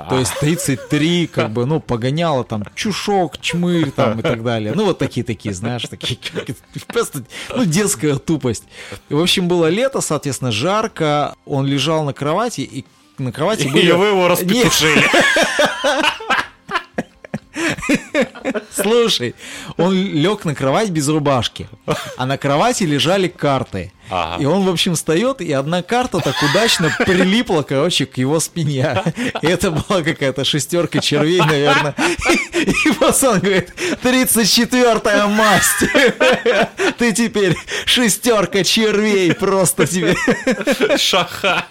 То 0.10 0.20
есть 0.20 0.34
33, 0.40 1.28
как 1.28 1.52
бы, 1.52 1.66
ну, 1.66 1.80
погоняло 1.80 2.44
там 2.44 2.64
чушок, 2.76 3.40
чмырь 3.40 3.92
там 3.92 4.20
и 4.20 4.24
так 4.24 4.44
далее. 4.44 4.74
Ну, 4.76 4.86
вот 4.86 4.98
такие-такие, 4.98 5.54
знаешь, 5.54 5.84
такие, 5.84 6.20
просто, 6.88 7.24
ну, 7.56 7.66
детская 7.66 8.16
тупость. 8.16 8.64
В 9.10 9.20
общем, 9.20 9.48
было 9.48 9.70
лето, 9.70 10.02
соответственно, 10.02 10.52
жарко, 10.52 11.36
он 11.46 11.66
лежал 11.66 12.04
на 12.04 12.14
кровати, 12.14 12.62
и 12.62 12.86
на 13.18 13.32
кровати 13.32 13.68
были... 13.68 13.88
И 13.88 13.92
вы 13.92 14.08
его 14.08 14.28
распетушили. 14.28 15.04
Слушай, 18.72 19.36
он 19.78 19.94
лег 19.94 20.46
на 20.46 20.56
кровать 20.56 20.90
без 20.90 21.08
рубашки, 21.08 21.68
а 22.18 22.26
на 22.26 22.38
кровати 22.38 22.84
лежали 22.84 23.28
карты. 23.28 23.92
Ага. 24.10 24.42
И 24.42 24.46
он, 24.46 24.64
в 24.64 24.70
общем, 24.70 24.96
встает, 24.96 25.42
и 25.42 25.52
одна 25.52 25.82
карта 25.82 26.20
так 26.20 26.36
удачно 26.42 26.90
прилипла, 27.00 27.64
короче, 27.64 28.06
к 28.06 28.18
его 28.18 28.40
спине. 28.40 29.04
И 29.42 29.48
это 29.48 29.72
была 29.72 30.02
какая-то 30.02 30.46
шестерка 30.46 31.00
червей, 31.00 31.40
наверное. 31.40 31.94
И, 32.54 32.92
пацан 32.94 33.40
говорит, 33.40 33.74
34-я 34.02 35.28
масть. 35.28 35.92
Ты 36.98 37.12
теперь 37.12 37.58
шестерка 37.86 38.64
червей, 38.64 39.34
просто 39.34 39.86
тебе. 39.86 40.16
Шаха. 40.98 41.66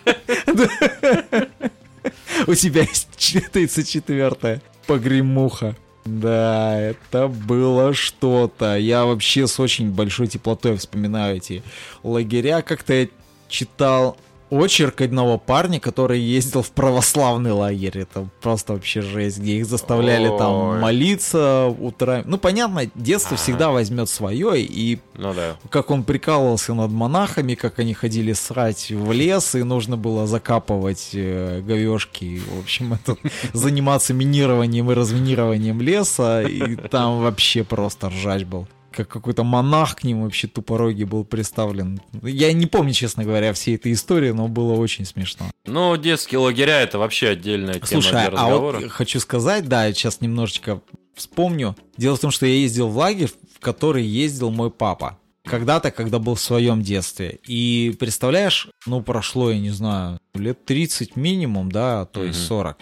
У 2.47 2.55
тебя 2.55 2.83
есть 2.83 3.09
34-я 3.19 4.61
погремуха. 4.87 5.75
Да, 6.07 6.79
это 6.81 7.27
было 7.27 7.93
что-то. 7.93 8.77
Я 8.77 9.05
вообще 9.05 9.49
с 9.49 9.59
очень 9.59 9.91
большой 9.91 10.29
теплотой 10.29 10.77
вспоминаю 10.77 11.37
эти 11.39 11.65
лагеря. 12.05 12.63
Как-то 12.63 12.95
я 12.95 13.09
читал 13.49 14.17
очерк 14.51 15.01
одного 15.01 15.39
парня, 15.39 15.81
который 15.81 16.21
ездил 16.21 16.63
в 16.63 16.71
православный 16.71 17.53
лагерь. 17.53 17.99
Это 17.99 18.29
просто 18.41 18.75
вообще 18.75 19.03
жесть, 19.03 19.39
где 19.39 19.59
их 19.59 19.67
заставляли 19.67 20.29
Ой. 20.29 20.39
там 20.39 20.81
молиться 20.81 21.67
утра. 21.79 22.23
Ну, 22.25 22.39
понятно, 22.39 22.83
детство 22.95 23.35
Ага. 23.35 23.43
всегда 23.43 23.71
возьмет 23.71 24.09
свое, 24.09 24.61
и 24.63 24.99
Ну 25.15 25.35
да. 25.35 25.57
как 25.71 25.91
он 25.91 26.05
прикалывался 26.05 26.75
над 26.75 26.91
монахами, 26.91 27.55
как 27.55 27.79
они 27.79 27.95
ходили 27.95 28.33
срать 28.33 28.91
в 28.91 29.13
лес, 29.13 29.55
и 29.55 29.63
нужно 29.63 29.97
было 29.97 30.27
закапывать 30.27 31.11
э, 31.13 31.61
говешки. 31.61 32.41
В 32.55 32.61
общем, 32.61 32.95
это 32.95 33.17
заниматься 33.53 34.15
минированием 34.15 34.91
и 34.91 34.95
разминированием 34.95 35.81
леса, 35.81 36.43
и 36.43 36.77
там 36.77 37.21
вообще 37.23 37.65
просто 37.65 38.09
ржач 38.11 38.45
был. 38.45 38.67
Как 38.97 39.09
какой-то 39.09 39.45
монах 39.45 39.97
к 39.97 40.05
ним 40.05 40.23
вообще 40.23 40.49
тупорогий 40.49 41.05
был 41.05 41.23
представлен. 41.23 42.01
Я 42.23 42.51
не 42.55 42.65
помню, 42.65 42.95
честно 42.95 43.25
говоря, 43.25 43.53
всей 43.53 43.77
этой 43.77 43.93
истории, 43.93 44.31
но 44.31 44.49
было 44.49 44.73
очень 44.73 45.05
смешно. 45.05 45.51
Ну, 45.67 45.95
детские 45.99 46.39
лагеря 46.39 46.81
это 46.81 46.99
вообще 46.99 47.29
отдельная 47.29 47.75
тема 47.75 47.87
Слушай, 47.87 48.11
для 48.13 48.27
а 48.27 48.31
разговора. 48.31 48.79
вот 48.81 48.91
хочу 48.91 49.21
сказать, 49.21 49.69
да, 49.69 49.93
сейчас 49.93 50.23
немножечко 50.23 50.81
вспомню. 51.15 51.77
Дело 51.99 52.17
в 52.17 52.21
том, 52.21 52.31
что 52.31 52.47
я 52.47 52.55
ездил 52.55 52.89
в 52.89 52.97
лагерь, 52.97 53.31
в 53.55 53.61
который 53.61 54.03
ездил 54.03 54.51
мой 54.51 54.71
папа. 54.71 55.19
Когда-то, 55.47 55.91
когда 55.91 56.19
был 56.19 56.35
в 56.35 56.41
своем 56.41 56.83
детстве. 56.83 57.39
И 57.47 57.97
представляешь, 57.99 58.69
ну 58.87 59.01
прошло, 59.03 59.51
я 59.51 59.59
не 59.59 59.71
знаю, 59.71 60.19
лет 60.35 60.65
30 60.65 61.17
минимум, 61.17 61.71
да, 61.71 62.05
то 62.07 62.25
есть 62.25 62.39
Мгм. 62.41 62.49
40. 62.49 62.77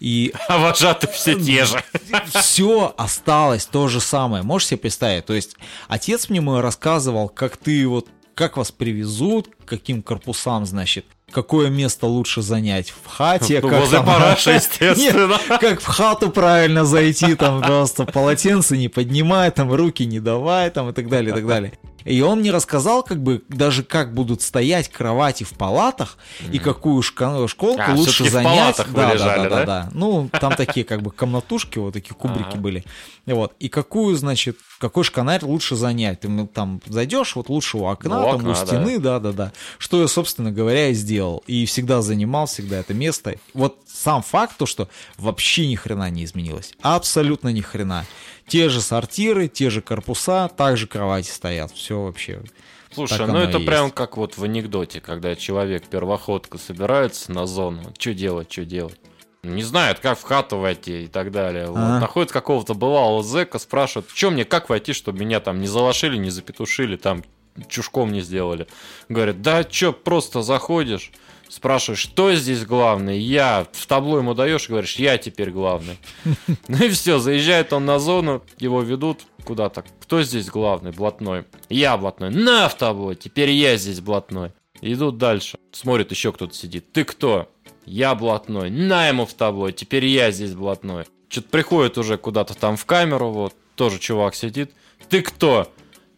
И 0.00 0.32
А 0.48 0.58
вожатые 0.58 1.12
все 1.12 1.38
те 1.38 1.64
же. 1.64 1.82
все 2.34 2.94
осталось 2.96 3.66
то 3.66 3.88
же 3.88 4.00
самое. 4.00 4.42
Можешь 4.42 4.68
себе 4.68 4.78
представить? 4.78 5.26
То 5.26 5.34
есть 5.34 5.56
отец 5.88 6.28
мне 6.28 6.40
мой 6.40 6.60
рассказывал, 6.60 7.28
как 7.28 7.56
ты 7.56 7.86
вот, 7.86 8.08
как 8.34 8.56
вас 8.56 8.70
привезут, 8.72 9.48
каким 9.64 10.02
корпусам, 10.02 10.66
значит, 10.66 11.06
какое 11.30 11.68
место 11.70 12.06
лучше 12.06 12.42
занять 12.42 12.90
в 12.90 13.06
хате, 13.08 13.60
как 13.62 13.80
Возле 13.80 13.98
там- 13.98 14.06
параша, 14.06 14.52
Нет, 14.54 14.62
естественно. 14.80 15.38
как 15.58 15.80
в 15.80 15.86
хату 15.86 16.30
правильно 16.30 16.84
зайти, 16.84 17.34
там 17.34 17.62
просто 17.62 18.04
полотенце 18.04 18.76
не 18.76 18.88
поднимай, 18.88 19.50
там 19.50 19.72
руки 19.72 20.04
не 20.06 20.20
давай, 20.20 20.70
там 20.70 20.90
и 20.90 20.92
так 20.92 21.08
далее, 21.08 21.32
и 21.32 21.34
так 21.34 21.46
далее. 21.46 21.72
И 22.06 22.20
он 22.20 22.40
мне 22.40 22.52
рассказал, 22.52 23.02
как 23.02 23.20
бы, 23.22 23.42
даже 23.48 23.82
как 23.82 24.14
будут 24.14 24.40
стоять 24.40 24.88
кровати 24.88 25.44
в 25.44 25.50
палатах 25.50 26.16
и 26.52 26.58
какую 26.58 27.02
школку 27.02 27.82
А, 27.84 27.94
лучше 27.94 28.24
в 28.24 28.30
занять. 28.30 28.78
вы 28.78 28.94
да, 28.94 29.14
лежали, 29.14 29.48
да, 29.48 29.50
да, 29.50 29.56
да? 29.56 29.64
да. 29.64 29.90
Ну, 29.92 30.30
там 30.40 30.54
такие 30.54 30.84
как 30.86 31.02
бы 31.02 31.10
комнатушки, 31.10 31.78
вот 31.78 31.94
такие 31.94 32.14
кубрики 32.14 32.56
были. 32.56 32.84
И 33.26 33.32
Вот. 33.32 33.54
И 33.58 33.68
какую, 33.68 34.16
значит, 34.16 34.56
какой 34.78 35.02
шканарь 35.02 35.44
лучше 35.44 35.74
занять? 35.74 36.20
Ты 36.20 36.28
ну, 36.28 36.46
там 36.46 36.80
зайдешь, 36.86 37.34
вот 37.34 37.48
лучше 37.48 37.76
у 37.76 37.86
окна, 37.86 38.20
Ну, 38.20 38.20
у 38.20 38.30
там 38.30 38.36
окна, 38.36 38.50
у 38.50 38.54
стены, 38.54 38.98
да, 38.98 39.18
да, 39.18 39.32
да. 39.32 39.52
Что 39.78 40.00
я, 40.00 40.06
собственно 40.06 40.52
говоря, 40.52 40.88
и 40.88 40.94
сделал. 40.94 41.42
И 41.48 41.66
всегда 41.66 42.02
занимал, 42.02 42.46
всегда 42.46 42.78
это 42.78 42.94
место. 42.94 43.34
Вот 43.52 43.78
сам 43.86 44.22
факт, 44.22 44.56
то, 44.56 44.66
что 44.66 44.88
вообще 45.18 45.66
ни 45.66 45.74
хрена 45.74 46.08
не 46.10 46.24
изменилось. 46.24 46.72
Абсолютно 46.82 47.48
ни 47.48 47.60
хрена. 47.62 48.06
Те 48.48 48.68
же 48.68 48.80
сортиры, 48.80 49.48
те 49.48 49.70
же 49.70 49.80
корпуса, 49.82 50.48
также 50.56 50.86
кровати 50.86 51.28
стоят. 51.30 51.72
Все 51.72 52.00
вообще. 52.00 52.42
Слушай, 52.92 53.18
Так 53.18 53.28
ну 53.28 53.38
это 53.38 53.58
и 53.58 53.66
прям 53.66 53.84
есть. 53.86 53.94
как 53.94 54.16
вот 54.16 54.38
в 54.38 54.44
анекдоте, 54.44 55.00
когда 55.00 55.34
человек 55.34 55.86
первоходка 55.86 56.56
собирается 56.56 57.32
на 57.32 57.46
зону, 57.46 57.92
что 57.98 58.14
делать, 58.14 58.50
что 58.50 58.64
делать. 58.64 58.98
Не 59.42 59.62
знает, 59.62 59.98
как 60.00 60.18
в 60.18 60.22
хату 60.22 60.58
войти 60.58 61.04
и 61.04 61.06
так 61.06 61.30
далее. 61.30 61.66
Вот. 61.68 61.76
Ага. 61.78 62.00
Находит 62.00 62.32
какого-то 62.32 62.74
бывалого 62.74 63.22
зэка, 63.22 63.58
спрашивает, 63.58 64.12
чем 64.12 64.32
мне, 64.32 64.44
как 64.44 64.68
войти, 64.68 64.92
чтобы 64.92 65.20
меня 65.20 65.40
там 65.40 65.60
не 65.60 65.66
залошили, 65.66 66.16
не 66.16 66.30
запетушили, 66.30 66.96
там 66.96 67.22
чушком 67.68 68.12
не 68.12 68.20
сделали. 68.22 68.66
Говорит, 69.08 69.42
да 69.42 69.62
что, 69.68 69.92
просто 69.92 70.42
заходишь, 70.42 71.12
спрашиваешь, 71.56 72.00
что 72.00 72.34
здесь 72.34 72.64
главный? 72.64 73.18
Я. 73.18 73.66
В 73.72 73.86
табло 73.86 74.18
ему 74.18 74.34
даешь 74.34 74.66
и 74.66 74.68
говоришь, 74.68 74.96
я 74.96 75.18
теперь 75.18 75.50
главный. 75.50 75.98
Ну 76.68 76.84
и 76.84 76.88
все, 76.90 77.18
заезжает 77.18 77.72
он 77.72 77.86
на 77.86 77.98
зону, 77.98 78.42
его 78.58 78.82
ведут 78.82 79.22
куда-то. 79.44 79.84
Кто 80.00 80.22
здесь 80.22 80.48
главный? 80.48 80.92
Блатной. 80.92 81.44
Я 81.68 81.96
блатной. 81.96 82.30
На 82.30 82.68
в 82.68 82.76
табло, 82.76 83.14
теперь 83.14 83.50
я 83.50 83.76
здесь 83.76 84.00
блатной. 84.00 84.52
Идут 84.82 85.18
дальше. 85.18 85.58
Смотрит, 85.72 86.10
еще 86.10 86.32
кто-то 86.32 86.54
сидит. 86.54 86.92
Ты 86.92 87.04
кто? 87.04 87.50
Я 87.86 88.14
блатной. 88.14 88.70
На 88.70 89.08
ему 89.08 89.24
в 89.24 89.34
табло, 89.34 89.70
теперь 89.70 90.04
я 90.06 90.30
здесь 90.30 90.54
блатной. 90.54 91.04
Что-то 91.28 91.48
приходит 91.48 91.98
уже 91.98 92.18
куда-то 92.18 92.54
там 92.54 92.76
в 92.76 92.84
камеру, 92.84 93.30
вот, 93.30 93.54
тоже 93.74 93.98
чувак 93.98 94.34
сидит. 94.34 94.72
Ты 95.08 95.22
кто? 95.22 95.72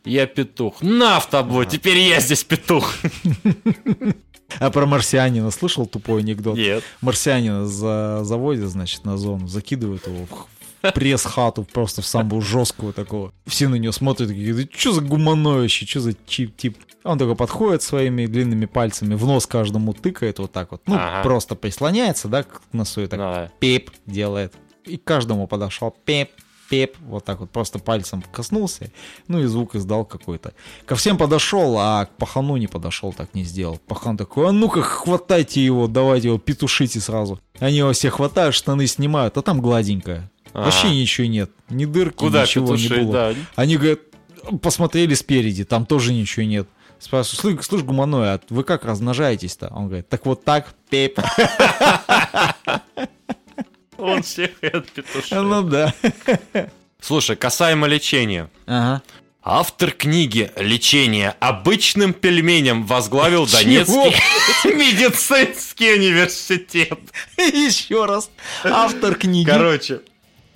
Я 0.05 0.27
петух. 0.27 0.83
На 0.83 1.21
в 1.21 1.29
табло, 1.29 1.65
теперь 1.65 1.99
я 1.99 2.21
здесь 2.21 2.45
петух. 2.45 2.95
А 4.59 4.71
про 4.71 4.87
марсианина 4.87 5.51
слышал 5.51 5.87
тупой 5.87 6.21
анекдот? 6.23 6.57
Нет. 6.57 6.83
Марсианина 7.01 7.67
за 7.67 8.21
заводят, 8.25 8.71
значит, 8.71 9.05
на 9.05 9.17
зону, 9.17 9.47
закидывают 9.47 10.07
его 10.07 10.27
в 10.27 10.93
пресс-хату 10.93 11.65
просто 11.65 12.03
в 12.03 12.07
самую 12.07 12.41
жесткую 12.41 12.93
такого. 12.93 13.33
Все 13.47 13.69
на 13.69 13.75
него 13.75 13.93
смотрят, 13.93 14.29
такие, 14.29 14.69
что 14.77 14.93
за 14.93 15.01
гуманоище, 15.01 15.87
что 15.87 16.01
за 16.01 16.15
чип 16.27 16.57
тип. 16.57 16.79
Он 17.05 17.19
только 17.19 17.35
подходит 17.35 17.83
своими 17.83 18.27
длинными 18.27 18.67
пальцами, 18.67 19.15
в 19.15 19.25
нос 19.27 19.47
каждому 19.47 19.93
тыкает 19.93 20.39
вот 20.39 20.53
так 20.53 20.73
вот. 20.73 20.83
Ну, 20.87 20.97
Ага. 20.97 21.23
просто 21.23 21.55
прислоняется, 21.55 22.29
да, 22.29 22.43
к 22.43 22.61
носу 22.73 23.03
и 23.03 23.07
так 23.07 23.19
Да. 23.19 23.51
пеп 23.61 23.91
делает. 24.07 24.55
И 24.85 24.97
каждому 24.97 25.47
подошел 25.47 25.95
пеп, 26.05 26.31
пеп, 26.69 26.97
вот 27.01 27.25
так 27.25 27.41
вот 27.41 27.51
просто 27.51 27.79
пальцем 27.79 28.23
коснулся, 28.33 28.91
ну 29.27 29.41
и 29.41 29.47
звук 29.47 29.75
издал 29.75 30.05
какой-то. 30.05 30.53
Ко 30.87 30.97
всем 30.97 31.17
подошел, 31.17 31.77
а 31.79 32.05
к 32.07 32.11
пахану 32.17 32.57
не 32.57 32.67
подошел, 32.67 33.13
так 33.13 33.35
не 33.35 33.45
сделал. 33.45 33.79
Пахан 33.87 34.17
такой, 34.17 34.49
а 34.49 34.53
ну-ка 34.53 34.83
хватайте 34.83 35.65
его, 35.65 35.87
давайте 35.89 36.29
его 36.29 36.39
петушите 36.39 37.01
сразу. 37.01 37.41
Они 37.59 37.77
его 37.79 37.93
все 37.93 38.11
хватают, 38.11 38.55
штаны 38.55 38.87
снимают, 38.87 39.37
а 39.39 39.43
там 39.43 39.61
гладенькое. 39.61 40.31
Вообще 40.53 40.87
Ага. 40.89 40.95
ничего 40.97 41.27
нет, 41.27 41.51
ни 41.69 41.85
дырки, 41.85 42.17
Куда 42.17 42.43
ничего 42.43 42.75
не 42.75 42.83
петушить, 42.85 43.05
было. 43.05 43.13
да. 43.13 43.35
Они 43.57 43.77
говорят, 43.77 44.01
посмотрели 44.63 45.15
спереди, 45.15 45.65
там 45.65 45.85
тоже 45.87 46.13
ничего 46.13 46.47
нет. 46.47 46.69
Спрашиваю, 46.99 47.41
слышь, 47.41 47.65
слышь, 47.67 47.83
гуманой, 47.85 48.35
а 48.35 48.41
вы 48.49 48.65
как 48.65 48.85
размножаетесь-то? 48.85 49.73
Он 49.75 49.87
говорит, 49.87 50.09
так 50.09 50.27
вот 50.27 50.45
так, 50.45 50.75
пеп. 50.91 51.21
Он 53.99 54.23
всех 54.23 54.51
отпетушил. 54.63 55.43
Ну 55.43 55.63
да. 55.63 55.93
Слушай, 57.01 57.37
касаемо 57.37 57.87
лечения. 57.87 58.49
Ага. 58.67 59.03
Автор 59.43 59.93
книги 59.93 60.51
«Лечение 60.57 61.35
обычным 61.41 62.13
пельменем» 62.13 62.85
возглавил 62.85 63.47
Чего? 63.47 63.59
Донецкий 63.63 64.15
медицинский 64.75 65.95
университет. 65.95 66.99
Еще 67.39 68.05
раз. 68.05 68.31
Автор 68.65 69.15
книги. 69.15 69.49
Короче, 69.49 70.01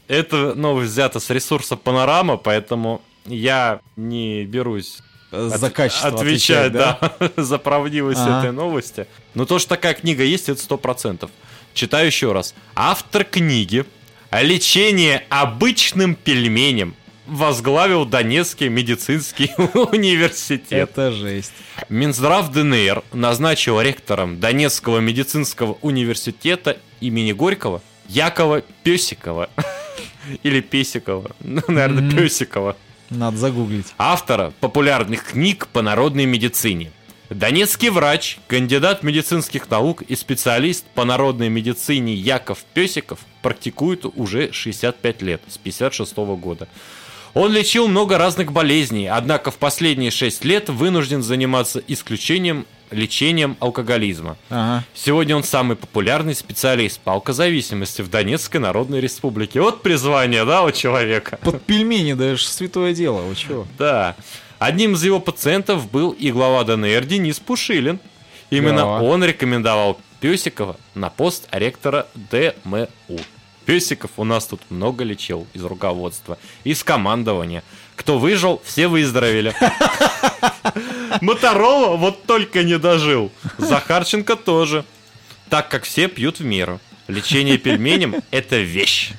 это 0.08 0.54
новость 0.54 0.92
взята 0.92 1.20
с 1.20 1.30
ресурса 1.30 1.76
Панорама, 1.76 2.36
поэтому 2.36 3.00
я 3.24 3.80
не 3.96 4.44
берусь 4.44 4.98
от- 5.30 5.58
за 5.58 5.70
качество 5.70 6.10
отвечать, 6.10 6.72
да, 6.72 6.98
за 7.36 7.56
правдивость 7.58 8.20
Ага. 8.20 8.40
этой 8.40 8.52
новости. 8.52 9.06
Но 9.34 9.46
то, 9.46 9.58
что 9.58 9.70
такая 9.70 9.94
книга 9.94 10.22
есть, 10.22 10.50
это 10.50 10.60
сто 10.60 10.76
процентов. 10.76 11.30
Читаю 11.74 12.06
еще 12.06 12.32
раз. 12.32 12.54
Автор 12.74 13.24
книги 13.24 13.84
«Лечение 14.30 15.24
обычным 15.28 16.14
пельменем» 16.14 16.94
возглавил 17.26 18.04
Донецкий 18.04 18.68
медицинский 18.68 19.50
университет. 19.74 20.90
Это 20.90 21.12
жесть. 21.12 21.52
Минздрав 21.88 22.50
ДНР 22.52 23.02
назначил 23.12 23.80
ректором 23.80 24.38
Донецкого 24.40 24.98
медицинского 24.98 25.78
университета 25.82 26.78
имени 27.00 27.32
Горького 27.32 27.82
Якова 28.08 28.62
Песикова. 28.82 29.48
Или 30.42 30.60
Песикова. 30.60 31.30
Ну, 31.40 31.62
наверное. 31.68 32.10
Песикова. 32.10 32.76
Надо 33.10 33.36
загуглить. 33.36 33.86
Автора 33.98 34.52
популярных 34.60 35.24
книг 35.32 35.68
по 35.68 35.82
народной 35.82 36.26
медицине. 36.26 36.92
Донецкий 37.34 37.88
врач, 37.88 38.38
кандидат 38.46 39.02
медицинских 39.02 39.70
наук 39.70 40.02
и 40.02 40.16
специалист 40.16 40.84
по 40.94 41.04
народной 41.04 41.48
медицине 41.48 42.14
Яков 42.14 42.58
Песиков 42.74 43.20
практикует 43.40 44.04
уже 44.04 44.52
65 44.52 45.22
лет, 45.22 45.42
с 45.48 45.58
56 45.58 46.16
года. 46.16 46.68
Он 47.34 47.50
лечил 47.50 47.88
много 47.88 48.18
разных 48.18 48.52
болезней, 48.52 49.06
однако 49.06 49.50
в 49.50 49.56
последние 49.56 50.10
6 50.10 50.44
лет 50.44 50.68
вынужден 50.68 51.22
заниматься 51.22 51.82
исключением 51.88 52.66
лечением 52.90 53.56
алкоголизма. 53.58 54.36
Ага. 54.50 54.84
Сегодня 54.92 55.34
он 55.34 55.44
самый 55.44 55.76
популярный 55.76 56.34
специалист 56.34 57.00
по 57.00 57.12
алкозависимости 57.12 58.02
в 58.02 58.10
Донецкой 58.10 58.60
Народной 58.60 59.00
Республике. 59.00 59.62
Вот 59.62 59.82
призвание, 59.82 60.44
да, 60.44 60.62
у 60.62 60.70
человека. 60.72 61.38
Под 61.42 61.62
пельмени 61.62 62.12
даешь 62.12 62.46
святое 62.46 62.92
дело, 62.92 63.22
вы 63.22 63.34
чего? 63.34 63.66
Да. 63.78 64.14
Одним 64.62 64.94
из 64.94 65.02
его 65.02 65.18
пациентов 65.18 65.90
был 65.90 66.12
и 66.12 66.30
глава 66.30 66.62
ДНР 66.62 67.04
Денис 67.04 67.40
Пушилин. 67.40 67.98
Именно 68.50 68.82
Да. 68.82 68.86
он 69.02 69.24
рекомендовал 69.24 69.98
Песикова 70.20 70.76
на 70.94 71.10
пост 71.10 71.48
ректора 71.50 72.06
ДМУ. 72.14 72.88
Песиков 73.66 74.12
у 74.18 74.24
нас 74.24 74.46
тут 74.46 74.60
много 74.70 75.02
лечил 75.02 75.48
из 75.52 75.64
руководства, 75.64 76.38
из 76.62 76.84
командования. 76.84 77.64
Кто 77.96 78.20
выжил, 78.20 78.62
все 78.64 78.86
выздоровели. 78.86 79.52
Моторова 81.20 81.96
вот 81.96 82.24
только 82.24 82.62
не 82.62 82.78
дожил. 82.78 83.32
Захарченко 83.58 84.36
тоже. 84.36 84.84
Так 85.48 85.68
как 85.70 85.82
все 85.82 86.06
пьют 86.06 86.38
в 86.38 86.44
меру. 86.44 86.78
Лечение 87.08 87.58
пельменем– 87.58 88.14
это 88.30 88.58
вещь. 88.58 89.10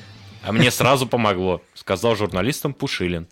А 0.41 0.53
мне 0.53 0.71
сразу 0.71 1.06
помогло, 1.06 1.62
сказал 1.84 2.15
журналистам 2.15 2.74
Пушилин. 2.74 3.28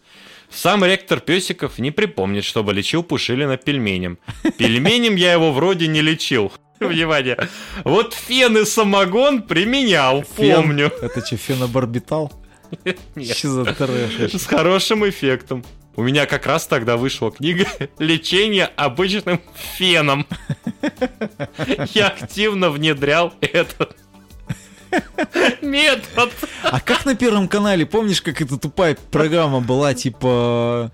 Сам 0.50 0.84
ректор 0.84 1.22
Песиков 1.22 1.80
не 1.80 1.90
припомнит, 1.90 2.44
чтобы 2.44 2.74
лечил 2.74 3.02
Пушилина 3.02 3.56
пельменем. 3.56 4.18
Пельменем 4.58 5.16
я 5.16 5.32
его 5.32 5.54
вроде 5.54 5.88
не 5.88 6.02
лечил. 6.02 6.52
Внимание. 6.82 7.38
Вот 7.86 8.14
фен 8.14 8.58
и 8.58 8.66
самогон 8.66 9.44
применял, 9.44 10.26
Фен. 10.36 10.64
помню. 10.64 10.92
Это 11.02 11.26
что, 11.26 11.38
фенобарбитал? 11.38 12.34
Нет. 13.16 13.38
Что 13.38 13.50
за 13.50 13.66
трэш? 13.74 14.34
С 14.34 14.46
хорошим 14.46 15.08
эффектом. 15.08 15.64
У 15.96 16.04
меня 16.04 16.26
как 16.26 16.46
раз 16.46 16.68
тогда 16.68 16.98
вышла 16.98 17.32
книга 17.32 17.66
«Лечение 18.00 18.66
обычным 18.66 19.40
феном». 19.78 20.28
Я 21.94 22.08
активно 22.08 22.70
внедрял 22.70 23.34
этот 23.40 23.96
метод. 25.62 26.32
А 26.63 26.80
как 26.80 27.06
на 27.06 27.15
Первом 27.15 27.47
канале, 27.47 27.86
помнишь, 27.86 28.21
как 28.21 28.41
эта 28.41 28.58
тупая 28.58 28.97
программа 29.12 29.60
была, 29.62 29.93
типа... 29.93 30.91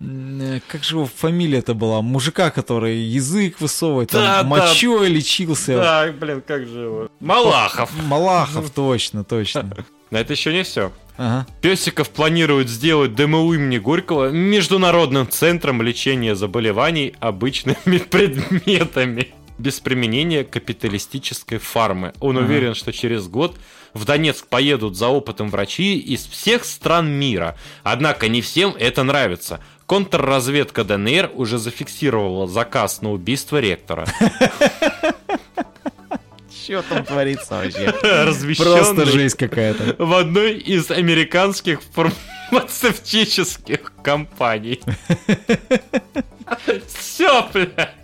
м, 0.00 0.60
Как 0.68 0.84
же 0.84 0.96
его 0.96 1.06
фамилия-то 1.06 1.74
была? 1.74 2.02
Мужика, 2.02 2.50
который 2.50 2.96
язык 2.98 3.60
высовывает, 3.60 4.10
там, 4.10 4.20
Да, 4.22 4.42
да. 4.42 4.48
мочой 4.48 5.08
лечился. 5.08 5.76
Да, 5.76 6.12
блин, 6.12 6.42
как 6.46 6.66
же 6.66 6.80
его. 6.80 7.08
Малахов. 7.20 7.90
Малахов, 8.04 8.70
точно, 8.70 9.24
точно. 9.24 9.68
Но 10.10 10.18
это 10.18 10.32
еще 10.32 10.52
не 10.52 10.62
все. 10.62 10.92
Ага. 11.18 11.46
Песиков 11.60 12.08
планирует 12.08 12.68
сделать 12.70 13.14
ДМУ 13.14 13.52
имени 13.52 13.76
Горького 13.78 14.30
международным 14.30 15.28
центром 15.30 15.82
лечения 15.82 16.34
заболеваний 16.34 17.14
обычными 17.20 17.98
предметами 18.10 19.28
без 19.62 19.80
применения 19.80 20.44
капиталистической 20.44 21.56
фармы. 21.58 22.12
Он 22.20 22.36
Ага. 22.36 22.44
уверен, 22.46 22.74
что 22.74 22.92
через 22.92 23.28
год 23.28 23.56
в 23.94 24.04
Донецк 24.04 24.46
поедут 24.48 24.96
за 24.96 25.08
опытом 25.08 25.48
врачи 25.50 25.98
из 25.98 26.26
всех 26.26 26.64
стран 26.64 27.10
мира. 27.10 27.56
Однако 27.84 28.28
не 28.28 28.42
всем 28.42 28.74
это 28.78 29.02
нравится. 29.04 29.60
Контрразведка 29.86 30.84
ДНР 30.84 31.30
уже 31.34 31.58
зафиксировала 31.58 32.46
заказ 32.48 33.02
на 33.02 33.12
убийство 33.12 33.60
ректора. 33.60 34.06
Что 36.64 36.82
там 36.82 37.04
творится 37.04 37.54
вообще? 37.56 37.92
Размещенный 38.02 38.76
Просто 38.76 39.06
жесть 39.06 39.36
какая-то. 39.36 39.96
в 40.04 40.12
одной 40.14 40.54
из 40.58 40.90
американских 40.90 41.80
фармацевтических 41.92 43.92
компаний. 44.02 44.80
Все, 46.86 47.48
бля. 47.52 47.94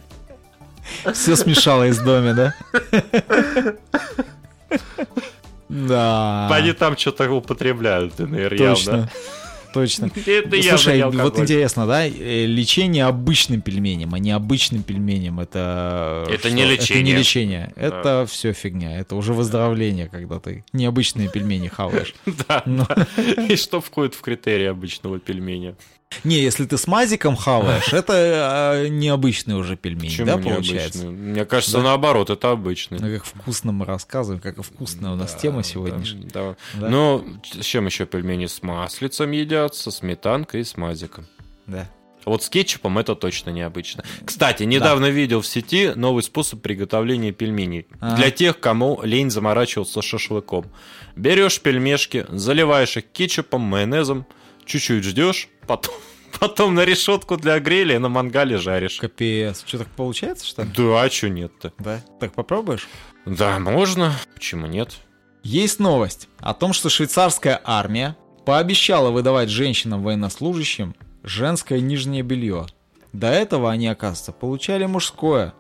Все 1.15 1.37
смешалось 1.37 1.99
в 1.99 2.05
доме, 2.05 2.35
да? 2.35 2.55
Да. 5.69 6.49
Они 6.51 6.73
там 6.73 6.97
что-то 6.97 7.31
употребляют, 7.31 8.17
ДНР, 8.17 8.57
Точно. 8.57 8.91
явно. 8.91 9.11
Точно. 9.75 10.07
Это 10.27 10.63
Слушай, 10.63 11.03
вот 11.03 11.15
алкоголь. 11.15 11.43
интересно, 11.43 11.87
да, 11.87 12.07
э, 12.07 12.47
лечение 12.47 13.05
обычным 13.05 13.61
пельменем, 13.61 14.15
а 14.15 14.19
не 14.19 14.31
обычным 14.31 14.83
пельменем, 14.83 15.41
это... 15.41 16.25
Это 16.31 16.49
что? 16.49 16.51
не 16.51 16.63
Это 16.63 16.71
не 16.71 16.73
лечение. 16.73 17.17
лечение, 17.19 17.73
это 17.77 18.27
все 18.29 18.55
фигня, 18.55 18.99
это 18.99 19.15
уже 19.15 19.35
выздоровление, 19.35 20.09
когда 20.09 20.41
ты 20.41 20.65
необычные 20.73 21.29
пельмени 21.29 21.69
хаваешь. 21.69 22.15
Да, 22.49 22.63
Ну. 22.65 22.87
да. 22.89 23.07
И 23.45 23.57
что 23.57 23.83
входит 23.83 24.15
в 24.15 24.23
критерии 24.23 24.67
обычного 24.67 25.19
пельменя? 25.19 25.77
Не, 26.25 26.41
если 26.41 26.65
ты 26.65 26.79
с 26.79 26.87
мазиком 26.87 27.37
хаваешь, 27.37 27.93
это 27.93 28.13
а, 28.15 28.89
необычный 28.89 29.55
уже 29.57 29.77
пельмень, 29.77 30.09
Почему 30.11 30.27
да, 30.27 30.39
получается? 30.39 31.01
обычный? 31.07 31.11
Мне 31.11 31.45
кажется, 31.45 31.77
Да. 31.79 31.83
наоборот, 31.85 32.31
это 32.31 32.51
обычный. 32.51 32.99
Ну, 32.99 33.15
как 33.15 33.25
вкусно 33.25 33.73
мы 33.73 33.85
рассказываем, 33.85 34.41
как 34.41 34.61
вкусная 34.63 35.13
у 35.13 35.17
нас 35.17 35.33
Да, 35.35 35.39
тема 35.39 35.59
да, 35.59 35.63
сегодняшняя. 35.63 36.29
да. 36.33 36.57
Да? 36.75 36.89
Ну, 36.89 37.25
с 37.61 37.65
чем 37.65 37.87
еще 37.87 38.07
пельмени? 38.07 38.47
С 38.47 38.63
маслицем 38.63 39.31
едят, 39.33 39.75
со 39.75 39.91
сметанкой 39.91 40.63
и 40.63 40.65
с 40.65 40.77
мазиком. 40.77 41.27
Да. 41.67 41.89
Вот 42.25 42.43
с 42.43 42.49
кетчупом 42.49 42.99
это 42.99 43.15
точно 43.15 43.51
необычно. 43.51 44.05
Кстати, 44.25 44.65
недавно 44.65 45.07
видел 45.07 45.41
в 45.41 45.47
сети 45.47 45.93
новый 45.95 46.23
способ 46.23 46.61
приготовления 46.61 47.33
пельменей. 47.33 47.87
Ага. 48.01 48.17
Для 48.17 48.31
тех, 48.31 48.59
кому 48.61 49.01
лень 49.03 49.31
заморачиваться 49.31 50.03
шашлыком. 50.03 50.67
Берешь 51.17 51.61
пельмешки, 51.61 52.27
заливаешь 52.29 52.97
их 52.97 53.05
кетчупом, 53.13 53.61
майонезом, 53.63 54.27
чуть-чуть 54.69 55.03
ждешь, 55.03 55.49
потом, 55.67 55.95
потом 56.39 56.75
на 56.75 56.85
решетку 56.85 57.37
для 57.37 57.59
гриля 57.59 57.99
на 57.99 58.09
мангале 58.09 58.59
жаришь. 58.59 58.99
Капец. 59.01 59.65
Что, 59.67 59.79
так 59.79 59.89
получается, 59.89 60.47
что 60.47 60.63
ли? 60.63 60.69
Да, 60.77 61.03
а 61.03 61.09
чё 61.09 61.29
нет-то? 61.29 61.73
Да. 61.79 62.05
Так 62.21 62.35
попробуешь? 62.35 62.89
Да, 63.27 63.59
можно. 63.59 64.13
Почему 64.35 64.67
нет? 64.67 64.99
Есть 65.43 65.81
новость 65.81 66.29
о 66.39 66.55
том, 66.55 66.73
что 66.73 66.89
швейцарская 66.89 67.61
армия 67.65 68.17
пообещала 68.45 69.11
выдавать 69.11 69.49
женщинам-военнослужащим 69.49 70.95
женское 71.23 71.81
нижнее 71.81 72.23
белье. 72.23 72.67
До 73.13 73.29
этого 73.29 73.71
они, 73.71 73.89
оказывается, 73.89 74.33
получали 74.33 74.87
мужское. 74.87 75.55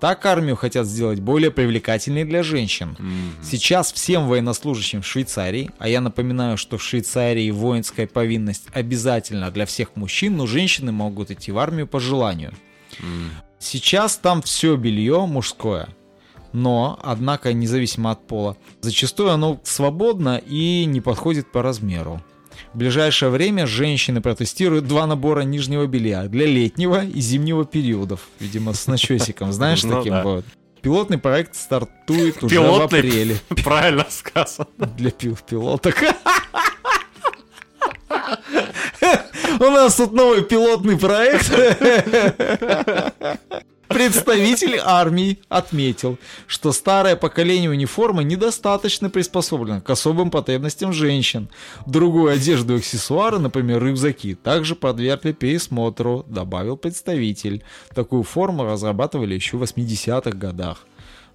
Так 0.00 0.24
армию 0.24 0.56
хотят 0.56 0.86
сделать 0.86 1.20
более 1.20 1.50
привлекательной 1.50 2.24
для 2.24 2.42
женщин. 2.42 2.96
Мгм. 2.98 3.32
Сейчас 3.42 3.92
всем 3.92 4.28
военнослужащим 4.28 5.02
в 5.02 5.06
Швейцарии, 5.06 5.70
а 5.78 5.88
я 5.88 6.00
напоминаю, 6.00 6.56
что 6.56 6.78
в 6.78 6.82
Швейцарии 6.82 7.50
воинская 7.50 8.06
повинность 8.06 8.64
обязательна 8.72 9.50
для 9.50 9.66
всех 9.66 9.96
мужчин, 9.96 10.38
но 10.38 10.46
женщины 10.46 10.90
могут 10.90 11.30
идти 11.30 11.52
в 11.52 11.58
армию 11.58 11.86
по 11.86 12.00
желанию. 12.00 12.54
М. 13.00 13.30
Сейчас 13.58 14.16
там 14.16 14.40
все 14.40 14.74
белье 14.76 15.26
мужское. 15.26 15.90
Но, 16.52 16.98
однако, 17.02 17.52
независимо 17.52 18.10
от 18.10 18.26
пола, 18.26 18.56
зачастую 18.80 19.30
оно 19.30 19.60
свободно 19.64 20.38
и 20.38 20.84
не 20.86 21.00
подходит 21.00 21.52
по 21.52 21.62
размеру. 21.62 22.22
В 22.72 22.78
ближайшее 22.78 23.30
время 23.30 23.66
женщины 23.66 24.20
протестируют 24.20 24.86
два 24.86 25.06
набора 25.06 25.40
нижнего 25.40 25.86
белья 25.86 26.24
для 26.24 26.46
летнего 26.46 27.04
и 27.04 27.20
зимнего 27.20 27.64
периодов. 27.64 28.28
Видимо, 28.38 28.74
с 28.74 28.86
начесиком, 28.86 29.52
знаешь, 29.56 29.82
Ну 29.82 29.96
таким 29.98 30.22
вот. 30.22 30.44
Пилотный 30.80 31.18
проект 31.18 31.56
стартует 31.56 32.42
уже 32.42 32.60
в 32.60 32.80
апреле 32.80 33.36
Правильно 33.64 34.06
сказано. 34.08 34.68
для 34.96 35.10
пил- 35.10 35.36
пилоток. 35.48 35.96
У 39.58 39.64
нас 39.64 39.96
тут 39.96 40.12
новый 40.12 40.42
пилотный 40.42 40.96
проект. 40.98 41.50
Представитель 43.90 44.78
армии 44.80 45.40
отметил, 45.48 46.16
что 46.46 46.70
старое 46.70 47.16
поколение 47.16 47.70
униформы 47.70 48.22
недостаточно 48.22 49.10
приспособлено 49.10 49.80
к 49.80 49.90
особым 49.90 50.30
потребностям 50.30 50.92
женщин. 50.92 51.48
Другую 51.88 52.32
одежду 52.32 52.74
и 52.74 52.78
аксессуары, 52.78 53.40
например, 53.40 53.82
рюкзаки, 53.84 54.36
также 54.36 54.76
подвергли 54.76 55.32
пересмотру, 55.32 56.24
добавил 56.28 56.76
представитель. 56.76 57.64
Такую 57.92 58.22
форму 58.22 58.64
разрабатывали 58.64 59.34
еще 59.34 59.56
в 59.56 59.64
80-х 59.64 60.30
годах. 60.38 60.86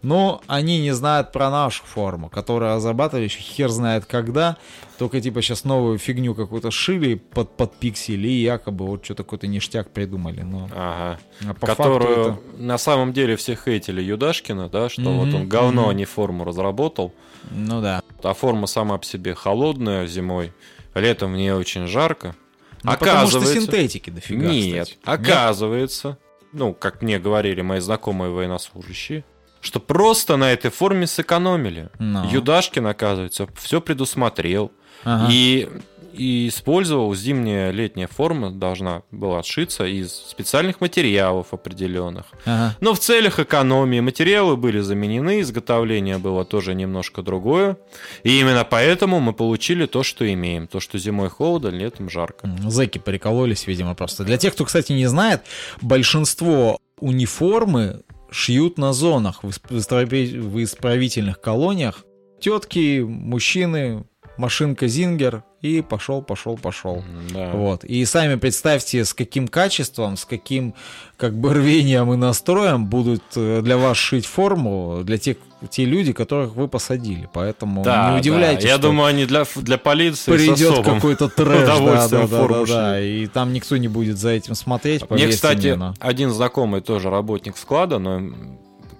Но 0.05 0.43
они 0.45 0.79
не 0.81 0.91
знают 0.91 1.31
про 1.31 1.49
нашу 1.49 1.83
форму, 1.83 2.29
которую 2.29 2.75
разрабатывали 2.75 3.23
еще 3.23 3.39
хер 3.39 3.69
знает 3.69 4.05
когда. 4.05 4.55
Только 4.99 5.19
типа 5.19 5.41
сейчас 5.41 5.63
новую 5.63 5.97
фигню 5.97 6.35
какую-то 6.35 6.69
шили 6.69 7.15
под, 7.15 7.57
под 7.57 7.75
пиксели 7.75 8.27
и 8.27 8.43
якобы 8.43 8.85
вот 8.85 9.03
что-то 9.03 9.23
какой-то 9.23 9.47
ништяк 9.47 9.89
придумали. 9.89 10.41
Но 10.41 10.69
Ага. 10.75 11.19
а 11.49 11.53
по 11.55 11.65
Которую 11.65 12.33
факту 12.35 12.43
на 12.59 12.77
самом 12.77 13.13
деле 13.13 13.35
все 13.35 13.55
хейтили 13.55 13.99
Юдашкина, 14.03 14.69
да, 14.69 14.89
что 14.89 15.01
вот 15.11 15.25
Мгм, 15.29 15.35
он 15.37 15.49
говно, 15.49 15.81
мгм. 15.81 15.89
а 15.89 15.93
не 15.95 16.05
форму 16.05 16.43
разработал. 16.43 17.07
это... 17.43 17.51
Ну 17.55 17.81
да. 17.81 18.03
А 18.21 18.33
форма 18.35 18.67
сама 18.67 18.99
по 18.99 19.05
себе 19.05 19.33
холодная 19.33 20.05
зимой, 20.05 20.53
летом 20.93 21.33
в 21.33 21.35
ней 21.35 21.51
очень 21.51 21.87
жарко. 21.87 22.35
Ну, 22.83 22.91
потому 22.91 23.27
что 23.27 23.39
Оказывается- 23.39 23.53
синтетики 23.61 24.11
дофига, 24.11 24.45
Нет, 24.51 24.83
кстати. 24.89 24.99
оказывается, 25.03 26.19
ну, 26.53 26.73
как 26.75 27.01
мне 27.01 27.17
говорили 27.17 27.61
мои 27.61 27.79
знакомые 27.79 28.29
военнослужащие, 28.31 29.23
что 29.65 29.79
просто 29.79 30.37
на 30.37 30.51
этой 30.51 30.71
форме 30.71 31.07
сэкономили. 31.07 31.89
Ну. 31.99 32.29
Юдашкин, 32.29 32.85
оказывается, 32.87 33.47
все 33.55 33.81
предусмотрел. 33.81 34.71
Ага. 35.03 35.27
И, 35.31 35.67
и 36.13 36.47
использовал 36.47 37.13
зимняя 37.15 37.71
летняя 37.71 38.07
форма 38.07 38.51
должна 38.51 39.01
была 39.11 39.41
сшиться 39.43 39.85
из 39.85 40.13
специальных 40.13 40.81
материалов 40.81 41.47
определенных. 41.51 42.25
Ага. 42.45 42.75
Но 42.79 42.93
в 42.93 42.99
целях 42.99 43.39
экономии 43.39 43.99
материалы 43.99 44.55
были 44.55 44.79
заменены, 44.79 45.41
изготовление 45.41 46.19
было 46.19 46.45
тоже 46.45 46.75
немножко 46.75 47.23
другое. 47.23 47.77
И 48.23 48.39
именно 48.39 48.63
поэтому 48.63 49.19
мы 49.19 49.33
получили 49.33 49.87
то, 49.87 50.03
что 50.03 50.31
имеем. 50.31 50.67
То, 50.67 50.79
что 50.79 50.99
зимой 50.99 51.29
холодно, 51.29 51.69
летом 51.69 52.09
жарко. 52.09 52.47
М, 52.47 52.69
Зэки 52.69 52.99
прикололись, 52.99 53.65
видимо, 53.65 53.95
просто. 53.95 54.23
Для 54.23 54.37
тех, 54.37 54.53
кто, 54.53 54.65
кстати, 54.65 54.91
не 54.91 55.07
знает, 55.07 55.41
большинство 55.81 56.79
униформы 56.99 58.01
шьют 58.35 58.77
на 58.77 58.91
зонах 58.91 59.43
в 59.43 59.47
исп- 59.47 59.69
в 59.69 59.77
исправи- 59.77 60.39
в 60.39 60.61
исправительных 60.61 61.39
колониях. 61.39 62.03
Тетки, 62.41 62.99
мужчины, 62.99 64.03
машинка 64.37 64.87
Зингер 64.87 65.43
и 65.61 65.81
пошел, 65.81 66.21
пошел, 66.21 66.57
пошел. 66.57 67.03
Да. 67.33 67.51
Вот. 67.51 67.83
И 67.83 68.03
сами 68.05 68.35
представьте, 68.35 69.03
с 69.03 69.13
каким 69.13 69.47
качеством, 69.47 70.17
с 70.17 70.25
каким 70.25 70.73
как 71.17 71.33
бы 71.33 71.53
рвением 71.53 72.13
и 72.13 72.17
настроем 72.17 72.85
будут 72.85 73.23
э, 73.35 73.61
для 73.61 73.77
вас 73.77 73.97
шить 73.97 74.25
форму 74.25 75.01
для 75.03 75.17
тех 75.17 75.37
те 75.69 75.85
люди, 75.85 76.13
которых 76.13 76.55
вы 76.55 76.67
посадили. 76.67 77.27
Поэтому 77.33 77.83
Да, 77.83 78.11
не 78.11 78.19
удивляйтесь, 78.19 78.65
да. 78.65 78.69
Я 78.69 78.77
думаю, 78.77 79.07
они 79.07 79.25
для, 79.25 79.45
для 79.55 79.77
полиции 79.77 80.31
придет 80.31 80.83
какой-то 80.83 81.29
трэш, 81.29 81.67
да, 81.67 81.79
да, 81.79 82.07
да, 82.07 82.47
да, 82.47 82.65
да, 82.65 83.01
и 83.01 83.25
там 83.27 83.53
никто 83.53 83.77
не 83.77 83.87
будет 83.87 84.17
за 84.17 84.29
этим 84.29 84.55
смотреть. 84.55 85.09
Мне, 85.09 85.27
кстати, 85.27 85.75
мне, 85.75 85.93
один 85.99 86.31
знакомый 86.31 86.81
тоже 86.81 87.09
работник 87.09 87.57
склада, 87.57 87.97
но 87.97 88.21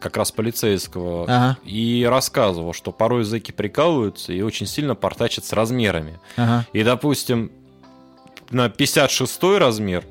как 0.06 0.18
раз 0.18 0.32
полицейского, 0.32 1.24
Ага, 1.24 1.58
и 1.66 2.06
рассказывал, 2.08 2.74
что 2.74 2.92
порой 2.92 3.24
зэки 3.24 3.52
прикалываются 3.52 4.34
и 4.34 4.42
очень 4.42 4.68
сильно 4.68 4.94
портачат 4.94 5.46
с 5.46 5.52
размерами. 5.52 6.20
ага. 6.38 6.68
И, 6.74 6.84
допустим, 6.84 7.52
на 8.52 8.70
56 8.70 9.44
размер 9.58 10.06